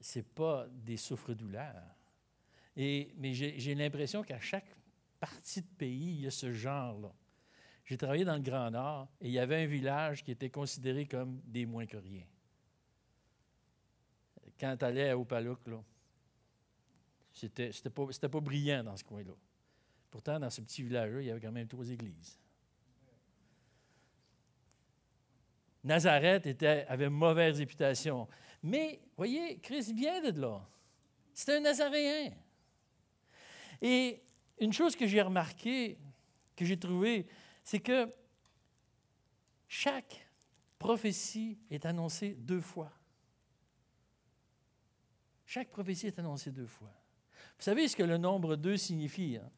C'est 0.00 0.26
pas 0.26 0.66
des 0.70 0.96
souffres-douleurs. 0.96 1.96
Et, 2.76 3.12
mais 3.16 3.34
j'ai 3.34 3.74
l'impression 3.74 4.22
qu'à 4.22 4.38
chaque 4.38 4.68
partie 5.24 5.62
de 5.62 5.66
pays, 5.78 6.16
il 6.16 6.20
y 6.20 6.26
a 6.26 6.30
ce 6.30 6.52
genre-là. 6.52 7.10
J'ai 7.86 7.96
travaillé 7.96 8.26
dans 8.26 8.36
le 8.36 8.42
Grand 8.42 8.70
Nord 8.70 9.08
et 9.22 9.28
il 9.28 9.32
y 9.32 9.38
avait 9.38 9.62
un 9.62 9.66
village 9.66 10.22
qui 10.22 10.30
était 10.30 10.50
considéré 10.50 11.06
comme 11.06 11.40
des 11.46 11.64
moins 11.64 11.86
que 11.86 11.96
rien. 11.96 12.24
Quand 14.60 14.76
tu 14.76 14.84
allais 14.84 15.08
à 15.08 15.18
Opalouk, 15.18 15.66
là, 15.66 15.82
c'était, 17.32 17.70
pas, 18.28 18.40
brillant 18.40 18.84
dans 18.84 18.96
ce 18.98 19.04
coin-là. 19.04 19.32
Pourtant, 20.10 20.38
dans 20.38 20.50
ce 20.50 20.60
petit 20.60 20.82
village-là, 20.82 21.22
il 21.22 21.26
y 21.26 21.30
avait 21.30 21.40
quand 21.40 21.52
même 21.52 21.68
trois 21.68 21.88
églises. 21.88 22.38
Nazareth 25.82 26.46
était, 26.46 26.84
avait 26.86 27.08
mauvaise 27.08 27.58
réputation. 27.58 28.28
Mais, 28.62 29.00
voyez, 29.16 29.58
Christ 29.58 29.92
vient 29.92 30.20
de 30.20 30.38
là. 30.38 30.68
C'est 31.32 31.56
un 31.56 31.60
Nazaréen. 31.60 32.30
Et 33.80 34.22
une 34.58 34.72
chose 34.72 34.96
que 34.96 35.06
j'ai 35.06 35.22
remarquée, 35.22 35.98
que 36.56 36.64
j'ai 36.64 36.78
trouvée, 36.78 37.26
c'est 37.62 37.80
que 37.80 38.12
chaque 39.68 40.28
prophétie 40.78 41.58
est 41.70 41.86
annoncée 41.86 42.34
deux 42.38 42.60
fois. 42.60 42.92
Chaque 45.46 45.70
prophétie 45.70 46.06
est 46.06 46.18
annoncée 46.18 46.50
deux 46.50 46.66
fois. 46.66 46.92
Vous 47.58 47.62
savez 47.62 47.88
ce 47.88 47.96
que 47.96 48.02
le 48.02 48.18
nombre 48.18 48.56
deux 48.56 48.76
signifie? 48.76 49.38
Hein? 49.40 49.50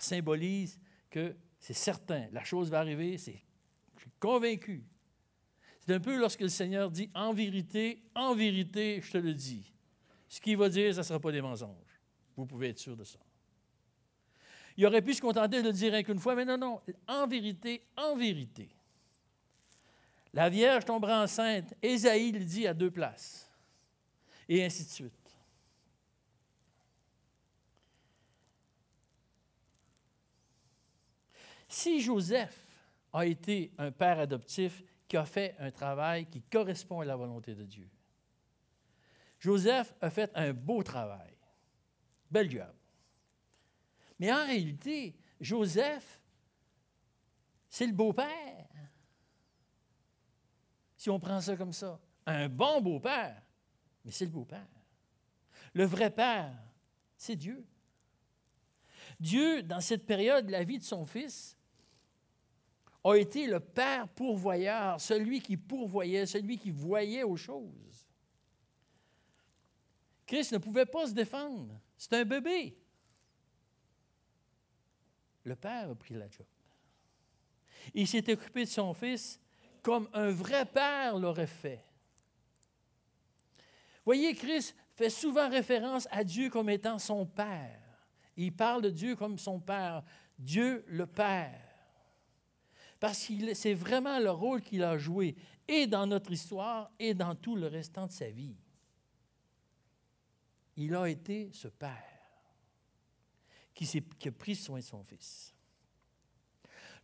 symbolise 0.00 0.78
que 1.10 1.36
c'est 1.58 1.74
certain, 1.74 2.28
la 2.32 2.44
chose 2.44 2.70
va 2.70 2.78
arriver, 2.78 3.18
c'est, 3.18 3.42
je 3.96 4.02
suis 4.02 4.10
convaincu. 4.20 4.84
C'est 5.80 5.94
un 5.94 6.00
peu 6.00 6.18
lorsque 6.18 6.40
le 6.40 6.48
Seigneur 6.48 6.90
dit 6.90 7.10
en 7.14 7.32
vérité, 7.32 8.04
en 8.14 8.34
vérité, 8.34 9.00
je 9.02 9.10
te 9.10 9.18
le 9.18 9.34
dis. 9.34 9.72
Ce 10.28 10.40
qu'il 10.40 10.56
va 10.56 10.68
dire, 10.68 10.94
ça 10.94 11.00
ne 11.00 11.04
sera 11.04 11.18
pas 11.18 11.32
des 11.32 11.40
mensonges. 11.40 12.00
Vous 12.36 12.46
pouvez 12.46 12.68
être 12.68 12.78
sûr 12.78 12.96
de 12.96 13.04
ça. 13.04 13.18
Il 14.78 14.86
aurait 14.86 15.02
pu 15.02 15.12
se 15.12 15.20
contenter 15.20 15.60
de 15.60 15.66
le 15.66 15.72
dire 15.72 16.04
qu'une 16.04 16.20
fois, 16.20 16.36
mais 16.36 16.44
non, 16.44 16.56
non, 16.56 16.80
en 17.08 17.26
vérité, 17.26 17.82
en 17.96 18.14
vérité. 18.14 18.70
La 20.32 20.48
Vierge 20.48 20.84
tombera 20.84 21.20
enceinte. 21.20 21.74
Ésaïe 21.82 22.30
le 22.30 22.44
dit 22.44 22.64
à 22.64 22.72
deux 22.72 22.92
places. 22.92 23.50
Et 24.48 24.64
ainsi 24.64 24.84
de 24.84 24.88
suite. 24.88 25.12
Si 31.66 32.00
Joseph 32.00 32.56
a 33.12 33.26
été 33.26 33.72
un 33.78 33.90
père 33.90 34.20
adoptif 34.20 34.84
qui 35.08 35.16
a 35.16 35.24
fait 35.24 35.56
un 35.58 35.72
travail 35.72 36.26
qui 36.26 36.40
correspond 36.42 37.00
à 37.00 37.04
la 37.04 37.16
volonté 37.16 37.56
de 37.56 37.64
Dieu, 37.64 37.88
Joseph 39.40 39.92
a 40.00 40.08
fait 40.08 40.30
un 40.36 40.52
beau 40.52 40.84
travail. 40.84 41.34
Bel 42.30 42.48
job. 42.48 42.72
Mais 44.18 44.32
en 44.32 44.44
réalité, 44.44 45.14
Joseph, 45.40 46.20
c'est 47.68 47.86
le 47.86 47.92
beau-père. 47.92 48.66
Si 50.96 51.10
on 51.10 51.20
prend 51.20 51.40
ça 51.40 51.56
comme 51.56 51.72
ça. 51.72 52.00
Un 52.26 52.48
bon 52.48 52.80
beau-père, 52.80 53.40
mais 54.04 54.10
c'est 54.10 54.24
le 54.24 54.30
beau-père. 54.30 54.66
Le 55.72 55.84
vrai 55.84 56.10
père, 56.10 56.52
c'est 57.16 57.36
Dieu. 57.36 57.64
Dieu, 59.20 59.62
dans 59.62 59.80
cette 59.80 60.06
période 60.06 60.46
de 60.46 60.52
la 60.52 60.64
vie 60.64 60.78
de 60.78 60.84
son 60.84 61.04
fils, 61.04 61.56
a 63.04 63.14
été 63.14 63.46
le 63.46 63.60
Père 63.60 64.08
pourvoyeur, 64.08 65.00
celui 65.00 65.40
qui 65.40 65.56
pourvoyait, 65.56 66.26
celui 66.26 66.58
qui 66.58 66.70
voyait 66.70 67.22
aux 67.22 67.36
choses. 67.36 68.06
Christ 70.26 70.52
ne 70.52 70.58
pouvait 70.58 70.86
pas 70.86 71.06
se 71.06 71.12
défendre. 71.12 71.80
C'est 71.96 72.12
un 72.12 72.24
bébé. 72.24 72.76
Le 75.48 75.56
Père 75.56 75.90
a 75.90 75.94
pris 75.94 76.14
la 76.14 76.28
job. 76.28 76.46
Il 77.94 78.06
s'est 78.06 78.30
occupé 78.30 78.64
de 78.64 78.70
son 78.70 78.92
fils 78.92 79.40
comme 79.82 80.08
un 80.12 80.30
vrai 80.30 80.66
Père 80.66 81.18
l'aurait 81.18 81.46
fait. 81.46 81.84
Voyez, 84.04 84.34
Christ 84.34 84.76
fait 84.90 85.10
souvent 85.10 85.48
référence 85.48 86.06
à 86.10 86.22
Dieu 86.22 86.50
comme 86.50 86.68
étant 86.70 86.98
son 86.98 87.24
Père. 87.24 87.80
Il 88.36 88.54
parle 88.54 88.82
de 88.82 88.90
Dieu 88.90 89.16
comme 89.16 89.38
son 89.38 89.58
Père, 89.58 90.02
Dieu 90.38 90.84
le 90.86 91.06
Père 91.06 91.68
parce 93.00 93.26
que 93.26 93.54
c'est 93.54 93.74
vraiment 93.74 94.18
le 94.18 94.30
rôle 94.30 94.60
qu'il 94.60 94.82
a 94.82 94.98
joué, 94.98 95.36
et 95.66 95.86
dans 95.86 96.06
notre 96.06 96.32
histoire, 96.32 96.90
et 96.98 97.14
dans 97.14 97.34
tout 97.34 97.54
le 97.54 97.66
restant 97.66 98.06
de 98.06 98.12
sa 98.12 98.28
vie. 98.28 98.56
Il 100.76 100.94
a 100.94 101.06
été 101.06 101.50
ce 101.52 101.68
Père 101.68 102.17
qui, 103.84 104.28
a 104.28 104.32
pris 104.32 104.56
soin 104.56 104.78
de 104.78 104.84
son 104.84 105.02
Fils. 105.04 105.54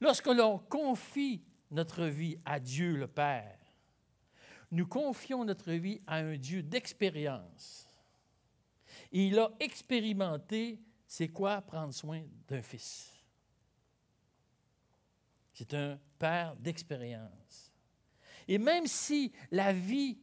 Lorsque 0.00 0.26
l'on 0.26 0.58
confie 0.58 1.42
notre 1.70 2.06
vie 2.06 2.36
à 2.44 2.58
Dieu 2.58 2.96
le 2.96 3.06
Père, 3.06 3.58
nous 4.70 4.86
confions 4.86 5.44
notre 5.44 5.72
vie 5.72 6.00
à 6.06 6.16
un 6.16 6.36
Dieu 6.36 6.62
d'expérience. 6.62 7.86
Il 9.12 9.38
a 9.38 9.52
expérimenté 9.60 10.80
c'est 11.06 11.28
quoi 11.28 11.62
prendre 11.62 11.94
soin 11.94 12.24
d'un 12.48 12.62
fils? 12.62 13.12
C'est 15.52 15.72
un 15.74 16.00
père 16.18 16.56
d'expérience. 16.56 17.72
Et 18.48 18.58
même 18.58 18.88
si 18.88 19.32
la 19.52 19.72
vie 19.72 20.18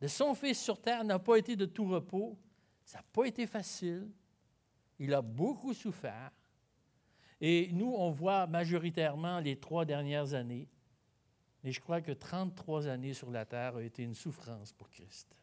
de 0.00 0.06
son 0.06 0.34
fils 0.34 0.62
sur 0.62 0.80
terre 0.80 1.04
n'a 1.04 1.18
pas 1.18 1.36
été 1.36 1.56
de 1.56 1.66
tout 1.66 1.86
repos, 1.86 2.38
ça 2.86 2.98
n'a 2.98 3.04
pas 3.12 3.26
été 3.26 3.46
facile. 3.46 4.10
Il 4.98 5.12
a 5.14 5.22
beaucoup 5.22 5.74
souffert. 5.74 6.30
Et 7.40 7.70
nous, 7.72 7.92
on 7.92 8.10
voit 8.10 8.46
majoritairement 8.46 9.40
les 9.40 9.56
trois 9.56 9.84
dernières 9.84 10.34
années. 10.34 10.68
Et 11.64 11.72
je 11.72 11.80
crois 11.80 12.00
que 12.00 12.12
33 12.12 12.86
années 12.86 13.14
sur 13.14 13.30
la 13.30 13.44
terre 13.44 13.74
ont 13.74 13.80
été 13.80 14.02
une 14.02 14.14
souffrance 14.14 14.72
pour 14.72 14.88
Christ. 14.88 15.36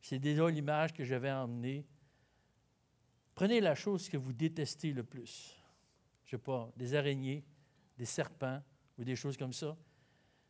C'est 0.00 0.18
déjà 0.18 0.48
l'image 0.48 0.92
que 0.92 1.04
j'avais 1.04 1.30
emmenée. 1.30 1.84
Prenez 3.34 3.60
la 3.60 3.74
chose 3.74 4.08
que 4.08 4.16
vous 4.16 4.32
détestez 4.32 4.92
le 4.92 5.02
plus 5.02 5.56
je 6.32 6.38
sais 6.38 6.42
pas, 6.42 6.72
des 6.78 6.94
araignées, 6.94 7.44
des 7.98 8.06
serpents 8.06 8.62
ou 8.96 9.04
des 9.04 9.16
choses 9.16 9.36
comme 9.36 9.52
ça. 9.52 9.76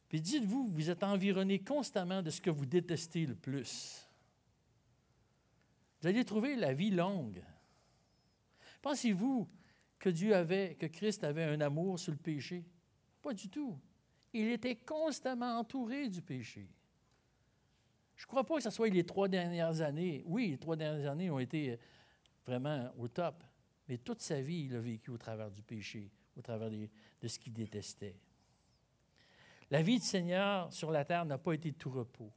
Puis 0.09 0.21
dites-vous, 0.21 0.69
vous 0.69 0.91
êtes 0.91 1.03
environné 1.03 1.59
constamment 1.59 2.23
de 2.23 2.31
ce 2.31 2.41
que 2.41 2.51
vous 2.51 2.67
détestez 2.67 3.27
le 3.27 3.35
plus. 3.35 4.07
Vous 6.03 6.09
allez 6.09 6.25
trouver 6.25 6.57
la 6.57 6.75
vie 6.75 6.91
longue. 6.91 7.43
Pensez-vous 8.83 9.49
que 10.01 10.09
Dieu 10.09 10.35
avait, 10.35 10.75
que 10.75 10.87
Christ 10.87 11.23
avait 11.23 11.45
un 11.45 11.61
amour 11.61 12.01
sur 12.01 12.11
le 12.11 12.19
péché? 12.19 12.65
Pas 13.23 13.33
du 13.33 13.49
tout. 13.49 13.79
Il 14.33 14.49
était 14.49 14.75
constamment 14.75 15.61
entouré 15.61 16.09
du 16.09 16.21
péché. 16.21 16.69
Je 18.17 18.25
ne 18.25 18.27
crois 18.27 18.45
pas 18.45 18.57
que 18.57 18.63
ce 18.63 18.71
soit 18.71 18.89
les 18.89 19.05
trois 19.05 19.29
dernières 19.29 19.81
années. 19.81 20.25
Oui, 20.27 20.49
les 20.49 20.59
trois 20.59 20.75
dernières 20.75 21.09
années 21.09 21.31
ont 21.31 21.39
été 21.39 21.79
vraiment 22.45 22.93
au 22.99 23.07
top. 23.07 23.45
Mais 23.89 23.99
toute 23.99 24.21
sa 24.21 24.41
vie, 24.41 24.65
il 24.65 24.75
a 24.75 24.81
vécu 24.81 25.11
au 25.11 25.19
travers 25.19 25.53
du 25.53 25.63
péché, 25.63 26.11
au 26.37 26.43
travers 26.43 26.71
de, 26.71 27.29
ce 27.29 27.39
qu'il 27.39 27.53
détestait. 27.53 28.17
La 29.71 29.83
vie 29.83 30.01
du 30.01 30.05
Seigneur 30.05 30.73
sur 30.73 30.91
la 30.91 31.05
terre 31.05 31.25
n'a 31.25 31.39
pas 31.39 31.53
été 31.53 31.73
tout 31.73 31.91
repos. 31.91 32.33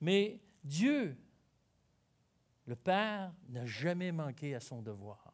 Mais 0.00 0.40
Dieu, 0.64 1.16
le 2.72 2.76
Père, 2.76 3.34
n'a 3.50 3.66
jamais 3.66 4.12
manqué 4.12 4.54
à 4.54 4.60
son 4.60 4.80
devoir. 4.80 5.30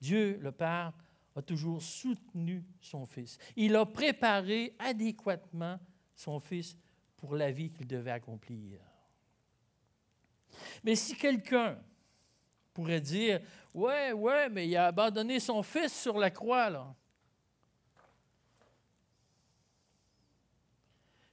Dieu, 0.00 0.38
le 0.40 0.52
Père, 0.52 0.92
a 1.34 1.42
toujours 1.42 1.82
soutenu 1.82 2.64
son 2.80 3.06
Fils. 3.06 3.38
Il 3.56 3.74
a 3.74 3.84
préparé 3.84 4.76
adéquatement 4.78 5.80
son 6.14 6.38
Fils 6.38 6.76
pour 7.16 7.34
la 7.34 7.50
vie 7.50 7.72
qu'il 7.72 7.88
devait 7.88 8.12
accomplir. 8.12 8.78
Mais 10.84 10.94
si 10.94 11.16
quelqu'un 11.16 11.76
pourrait 12.72 13.00
dire 13.00 13.40
Ouais, 13.74 14.12
ouais, 14.12 14.48
mais 14.48 14.68
il 14.68 14.76
a 14.76 14.86
abandonné 14.86 15.40
son 15.40 15.60
fils 15.64 16.02
sur 16.02 16.18
la 16.18 16.30
croix, 16.30 16.70
là. 16.70 16.94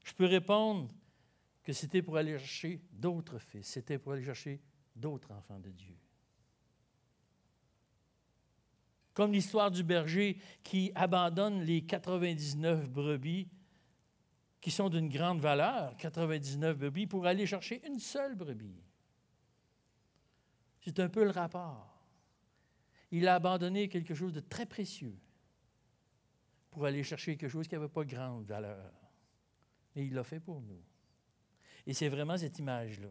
Je 0.04 0.14
peux 0.16 0.26
répondre 0.26 0.88
que 1.64 1.74
c'était 1.74 2.02
pour 2.02 2.18
aller 2.18 2.40
chercher 2.40 2.82
d'autres 2.92 3.38
fils, 3.38 3.68
c'était 3.68 4.00
pour 4.00 4.14
aller 4.14 4.26
chercher 4.26 4.60
d'autres 5.00 5.32
enfants 5.32 5.60
de 5.60 5.70
Dieu. 5.70 5.97
Comme 9.14 9.34
l'histoire 9.34 9.72
du 9.72 9.84
berger 9.84 10.39
qui 10.64 10.91
abandonne 10.95 11.62
les 11.62 11.82
99 11.86 12.89
brebis 12.89 13.50
qui 14.62 14.72
sont 14.72 14.89
d'une 14.89 15.10
grande 15.10 15.39
valeur, 15.39 15.95
99 15.97 16.78
brebis, 16.78 17.08
pour 17.08 17.26
aller 17.26 17.45
chercher 17.45 17.86
une 17.88 18.00
seule 18.00 18.36
brebis. 18.36 18.84
C'est 20.82 21.00
un 21.00 21.10
peu 21.10 21.24
le 21.24 21.32
rapport. 21.32 22.00
Il 23.12 23.28
a 23.28 23.36
abandonné 23.36 23.89
quelque 23.89 24.14
chose 24.14 24.34
de 24.34 24.39
très 24.39 24.66
précieux 24.66 25.18
pour 26.72 26.86
aller 26.86 27.04
chercher 27.04 27.36
quelque 27.36 27.52
chose 27.52 27.68
qui 27.68 27.76
n'avait 27.76 27.89
pas 27.89 28.04
grande 28.04 28.45
valeur. 28.45 28.91
Et 29.95 30.04
il 30.04 30.14
l'a 30.14 30.24
fait 30.24 30.39
pour 30.39 30.62
nous. 30.62 30.84
Et 31.86 31.93
c'est 31.93 32.10
vraiment 32.10 32.38
cette 32.38 32.60
image-là. 32.60 33.10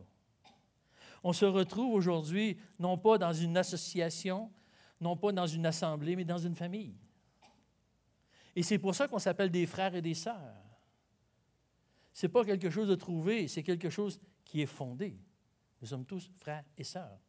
On 1.25 1.33
se 1.33 1.45
retrouve 1.45 1.95
aujourd'hui 1.95 2.57
non 2.79 2.99
pas 2.99 3.19
dans 3.19 3.33
une 3.33 3.57
association, 3.57 4.51
non 5.01 5.17
pas 5.17 5.33
dans 5.33 5.47
une 5.47 5.67
assemblée, 5.67 6.17
mais 6.17 6.25
dans 6.25 6.39
une 6.39 6.55
famille. 6.55 6.97
Et 8.57 8.63
c'est 8.63 8.79
pour 8.79 8.95
ça 8.95 9.09
qu'on 9.09 9.19
s'appelle 9.19 9.51
des 9.51 9.67
frères 9.67 9.95
et 9.95 10.03
des 10.03 10.15
sœurs. 10.15 10.63
Ce 12.13 12.27
n'est 12.27 12.33
pas 12.33 12.45
quelque 12.45 12.71
chose 12.71 12.89
de 12.89 12.95
trouvé, 12.95 13.47
c'est 13.49 13.63
quelque 13.63 13.91
chose 13.91 14.21
qui 14.45 14.63
est 14.63 14.67
fondé. 14.67 15.17
Nous 15.81 15.87
sommes 15.87 16.05
tous 16.05 16.31
frères 16.37 16.65
et 16.77 16.85
sœurs 16.85 17.21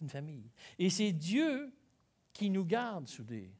une 0.00 0.08
famille. 0.08 0.50
Et 0.78 0.90
c'est 0.90 1.12
Dieu 1.12 1.72
qui 2.32 2.50
nous 2.50 2.64
garde 2.64 3.06
soudés. 3.06 3.52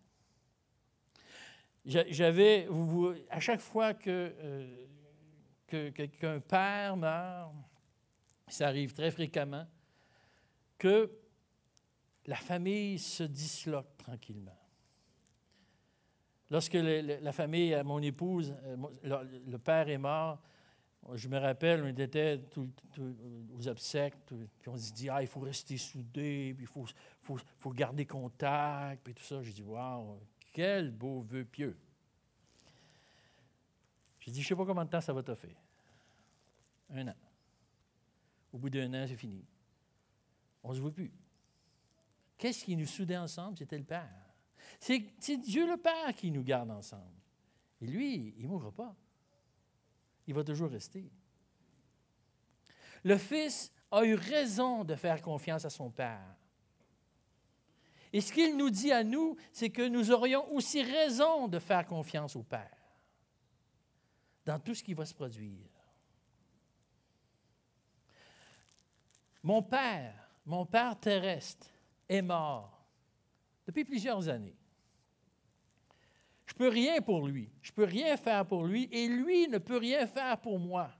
J'avais, 1.85 2.69
à 3.31 3.41
chaque 3.41 3.61
fois 3.61 3.95
que, 3.95 4.35
euh, 4.39 5.91
qu'un 6.21 6.41
père 6.41 6.97
meurt, 6.97 7.55
ça 8.51 8.69
arrive 8.69 8.93
très 8.93 9.11
fréquemment, 9.11 9.67
que 10.79 11.11
la 12.27 12.37
famille 12.37 12.99
se 12.99 13.23
disloque 13.23 13.97
tranquillement. 13.97 14.57
Lorsque 16.51 16.75
la 16.75 17.33
famille, 17.33 17.81
mon 17.85 18.03
épouse, 18.03 18.55
euh, 18.65 18.77
le, 19.47 19.59
père 19.59 19.89
est 19.89 19.99
mort, 19.99 20.41
Je 21.15 21.29
me 21.29 21.39
rappelle, 21.39 21.83
on 21.83 21.87
était 21.87 22.39
tout, 22.51 22.69
aux 23.57 23.69
obsèques, 23.69 24.17
puis 24.27 24.69
on 24.69 24.77
se 24.77 24.93
dit, 24.93 25.09
ah, 25.09 25.23
il 25.23 25.29
faut 25.29 25.41
rester 25.41 25.77
soudé, 25.77 26.53
puis 26.57 26.67
il 26.67 27.37
faut, 27.57 27.73
garder 27.73 28.05
contact, 28.05 29.03
puis 29.05 29.15
tout 29.15 29.23
ça. 29.23 29.41
J'ai 29.43 29.53
dit, 29.53 29.63
waouh, 29.63 30.19
quel 30.53 30.91
beau 30.91 31.21
vœu 31.21 31.45
pieux. 31.45 31.77
J'ai 34.19 34.33
dit, 34.33 34.43
je 34.43 34.47
ne 34.47 34.49
sais 34.49 34.57
pas 34.57 34.67
combien 34.67 34.85
de 34.85 34.91
temps 34.91 35.01
ça 35.01 35.13
va 35.13 35.23
te 35.23 35.35
faire. 35.35 35.57
Un 36.91 37.09
an. 37.09 37.15
Au 38.53 38.59
bout 38.59 38.71
d'un 38.71 38.93
an, 38.95 39.07
c'est 39.07 39.17
fini. 39.17 39.45
On 40.63 40.71
ne 40.71 40.75
se 40.75 40.81
voit 40.81 40.93
plus. 40.93 41.13
Qu'est-ce 42.37 42.65
qui 42.65 42.77
nous 42.77 42.87
soudait 42.87 43.17
ensemble? 43.17 43.59
C'était 43.59 43.79
le 43.79 43.85
Père. 43.85 44.35
C'est 44.79 45.37
Dieu 45.39 45.69
le 45.69 45.77
Père 45.77 46.15
qui 46.15 46.31
nous 46.31 46.43
garde 46.43 46.71
ensemble. 46.71 47.21
Et 47.81 47.87
lui, 47.87 48.35
il 48.37 48.45
ne 48.45 48.49
mourra 48.49 48.73
pas. 48.73 48.95
Il 50.27 50.35
va 50.35 50.45
toujours 50.45 50.71
rester. 50.71 51.11
Le 53.03 53.17
Fils 53.17 53.73
a 53.91 54.05
eu 54.05 54.15
raison 54.15 54.85
de 54.85 54.95
faire 54.95 55.21
confiance 55.23 55.65
à 55.65 55.71
son 55.71 55.91
Père. 55.91 56.37
Et 58.13 58.21
ce 58.21 58.33
qu'il 58.33 58.57
nous 58.57 58.71
dit 58.71 58.93
à 58.93 59.05
nous, 59.05 59.37
c'est 59.53 59.71
que 59.71 59.87
nous 59.87 60.11
aurions 60.11 60.53
aussi 60.53 60.83
raison 60.83 61.49
de 61.49 61.59
faire 61.59 61.87
confiance 61.87 62.37
au 62.37 62.43
Père 62.43 62.77
dans 64.45 64.59
tout 64.59 64.75
ce 64.75 64.83
qui 64.83 64.95
va 64.95 65.05
se 65.05 65.15
produire. 65.15 65.69
Mon 69.43 69.63
Père, 69.63 70.31
mon 70.45 70.67
Père 70.67 70.99
terrestre, 70.99 71.67
est 72.09 72.23
mort 72.23 72.87
depuis 73.67 73.85
plusieurs 73.85 74.29
années. 74.29 74.57
Je 76.47 76.55
ne 76.55 76.59
peux 76.59 76.69
rien 76.69 77.01
pour 77.01 77.29
lui. 77.29 77.51
Je 77.63 77.71
ne 77.71 77.75
peux 77.75 77.85
rien 77.85 78.17
faire 78.17 78.45
pour 78.45 78.65
lui 78.65 78.89
et 78.91 79.07
lui 79.07 79.49
ne 79.49 79.59
peut 79.59 79.77
rien 79.77 80.07
faire 80.07 80.39
pour 80.41 80.59
moi. 80.59 80.91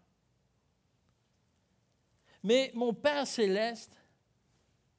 Mais 2.43 2.71
mon 2.75 2.95
Père 2.95 3.27
céleste, 3.27 4.01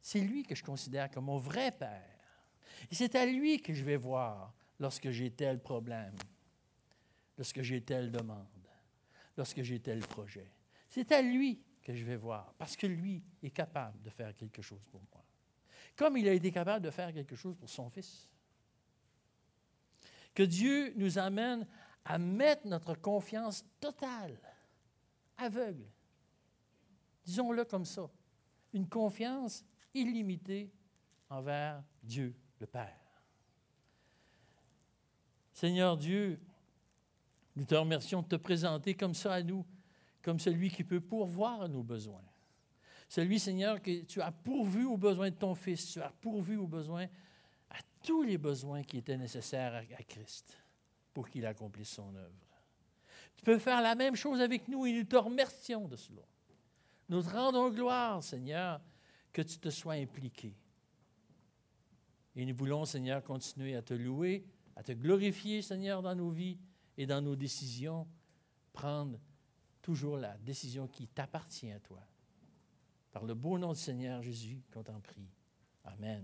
c'est 0.02 0.20
lui 0.20 0.44
que 0.44 0.56
je 0.56 0.64
considère 0.64 1.10
comme 1.10 1.26
mon 1.26 1.38
vrai 1.38 1.72
Père. 1.72 2.20
Et 2.92 2.96
c'est 2.96 3.16
à 3.16 3.26
lui 3.26 3.62
que 3.62 3.74
je 3.74 3.84
vais 3.84 3.96
voir 3.96 4.54
lorsque 4.80 5.10
j'ai 5.10 5.32
tel 5.32 5.62
problème, 5.62 6.16
lorsque 7.38 7.62
j'ai 7.62 7.82
telle 7.82 8.12
demande, 8.12 8.48
lorsque 9.38 9.62
j'ai 9.62 9.80
tel 9.80 10.00
projet. 10.00 10.52
C'est 10.90 11.12
à 11.12 11.22
lui 11.22 11.64
que 11.82 11.94
je 11.94 12.04
vais 12.06 12.16
voir, 12.16 12.54
parce 12.58 12.76
que 12.76 12.88
lui 12.88 13.24
est 13.42 13.50
capable 13.50 14.02
de 14.02 14.10
faire 14.10 14.36
quelque 14.36 14.62
chose 14.62 14.86
pour 14.88 15.02
moi. 15.12 15.24
Comme 15.96 16.18
il 16.18 16.28
a 16.28 16.34
été 16.34 16.52
capable 16.52 16.86
de 16.86 16.92
faire 16.92 17.12
quelque 17.12 17.36
chose 17.36 17.56
pour 17.56 17.70
son 17.70 17.90
Fils. 17.90 18.30
Que 20.34 20.44
Dieu 20.44 20.94
nous 20.96 21.18
amène 21.18 21.68
à 22.06 22.18
mettre 22.18 22.68
notre 22.68 22.96
confiance 22.96 23.66
totale, 23.80 24.40
aveugle, 25.38 25.86
disons-le 27.26 27.66
comme 27.66 27.86
ça, 27.86 28.10
une 28.74 28.88
confiance 28.88 29.66
illimitée 29.94 30.72
envers 31.30 31.84
Dieu 32.02 32.36
le 32.60 32.68
Père. 32.68 32.98
Seigneur 35.54 35.98
Dieu, 35.98 36.40
nous 37.56 37.66
te 37.66 37.76
remercions 37.76 38.22
de 38.22 38.28
te 38.28 38.36
présenter 38.36 38.96
comme 38.96 39.14
ça 39.14 39.34
à 39.34 39.44
nous, 39.44 39.66
comme 40.22 40.40
celui 40.40 40.70
qui 40.70 40.84
peut 40.84 41.02
pourvoir 41.02 41.62
à 41.62 41.68
nos 41.68 41.84
besoins. 41.84 42.24
Celui, 43.10 43.40
Seigneur, 43.40 43.82
que 43.82 44.04
tu 44.04 44.22
as 44.22 44.32
pourvu 44.32 44.86
aux 44.86 44.98
besoins 44.98 45.30
de 45.30 45.36
ton 45.36 45.56
Fils, 45.56 45.92
tu 45.92 46.02
as 46.02 46.12
pourvu 46.22 46.56
aux 46.58 46.68
besoins 46.68 47.08
tous 48.02 48.24
les 48.24 48.38
besoins 48.38 48.84
qui 48.84 48.98
étaient 48.98 49.18
nécessaires 49.18 49.76
à 49.98 50.04
Christ 50.04 50.58
pour 51.14 51.30
qu'il 51.30 51.46
accomplisse 51.46 51.90
son 51.90 52.16
œuvre. 52.16 52.48
Tu 53.36 53.44
peux 53.44 53.60
faire 53.60 53.82
la 53.82 53.96
même 53.96 54.16
chose 54.16 54.42
avec 54.42 54.68
nous 54.68 54.86
et 54.86 54.94
nous 54.94 55.04
te 55.04 55.16
remercions 55.16 55.88
de 55.88 55.96
cela. 55.96 56.22
Nous 57.10 57.22
te 57.22 57.30
rendons 57.30 57.70
gloire, 57.70 58.24
Seigneur, 58.24 58.82
que 59.32 59.42
tu 59.42 59.58
te 59.58 59.70
sois 59.70 59.94
impliqué. 59.94 60.56
Et 62.36 62.46
nous 62.46 62.56
voulons, 62.56 62.86
Seigneur, 62.86 63.24
continuer 63.24 63.76
à 63.76 63.82
te 63.82 63.94
louer, 63.94 64.46
à 64.76 64.84
te 64.84 64.94
glorifier, 64.94 65.62
Seigneur, 65.62 66.02
dans 66.02 66.16
nos 66.16 66.30
vies 66.30 66.58
et 66.98 67.06
dans 67.06 67.22
nos 67.22 67.36
décisions, 67.36 68.08
prendre 68.72 69.20
toujours 69.82 70.18
la 70.18 70.38
décision 70.38 70.88
qui 70.88 71.08
t'appartient 71.08 71.72
à 71.72 71.80
toi. 71.80 72.02
Par 73.12 73.26
le 73.26 73.34
beau 73.34 73.58
nom 73.58 73.74
du 73.74 73.80
Seigneur 73.80 74.22
Jésus 74.22 74.62
qu'on 74.72 74.84
t'en 74.84 75.00
prie. 75.00 75.30
Amen. 75.84 76.24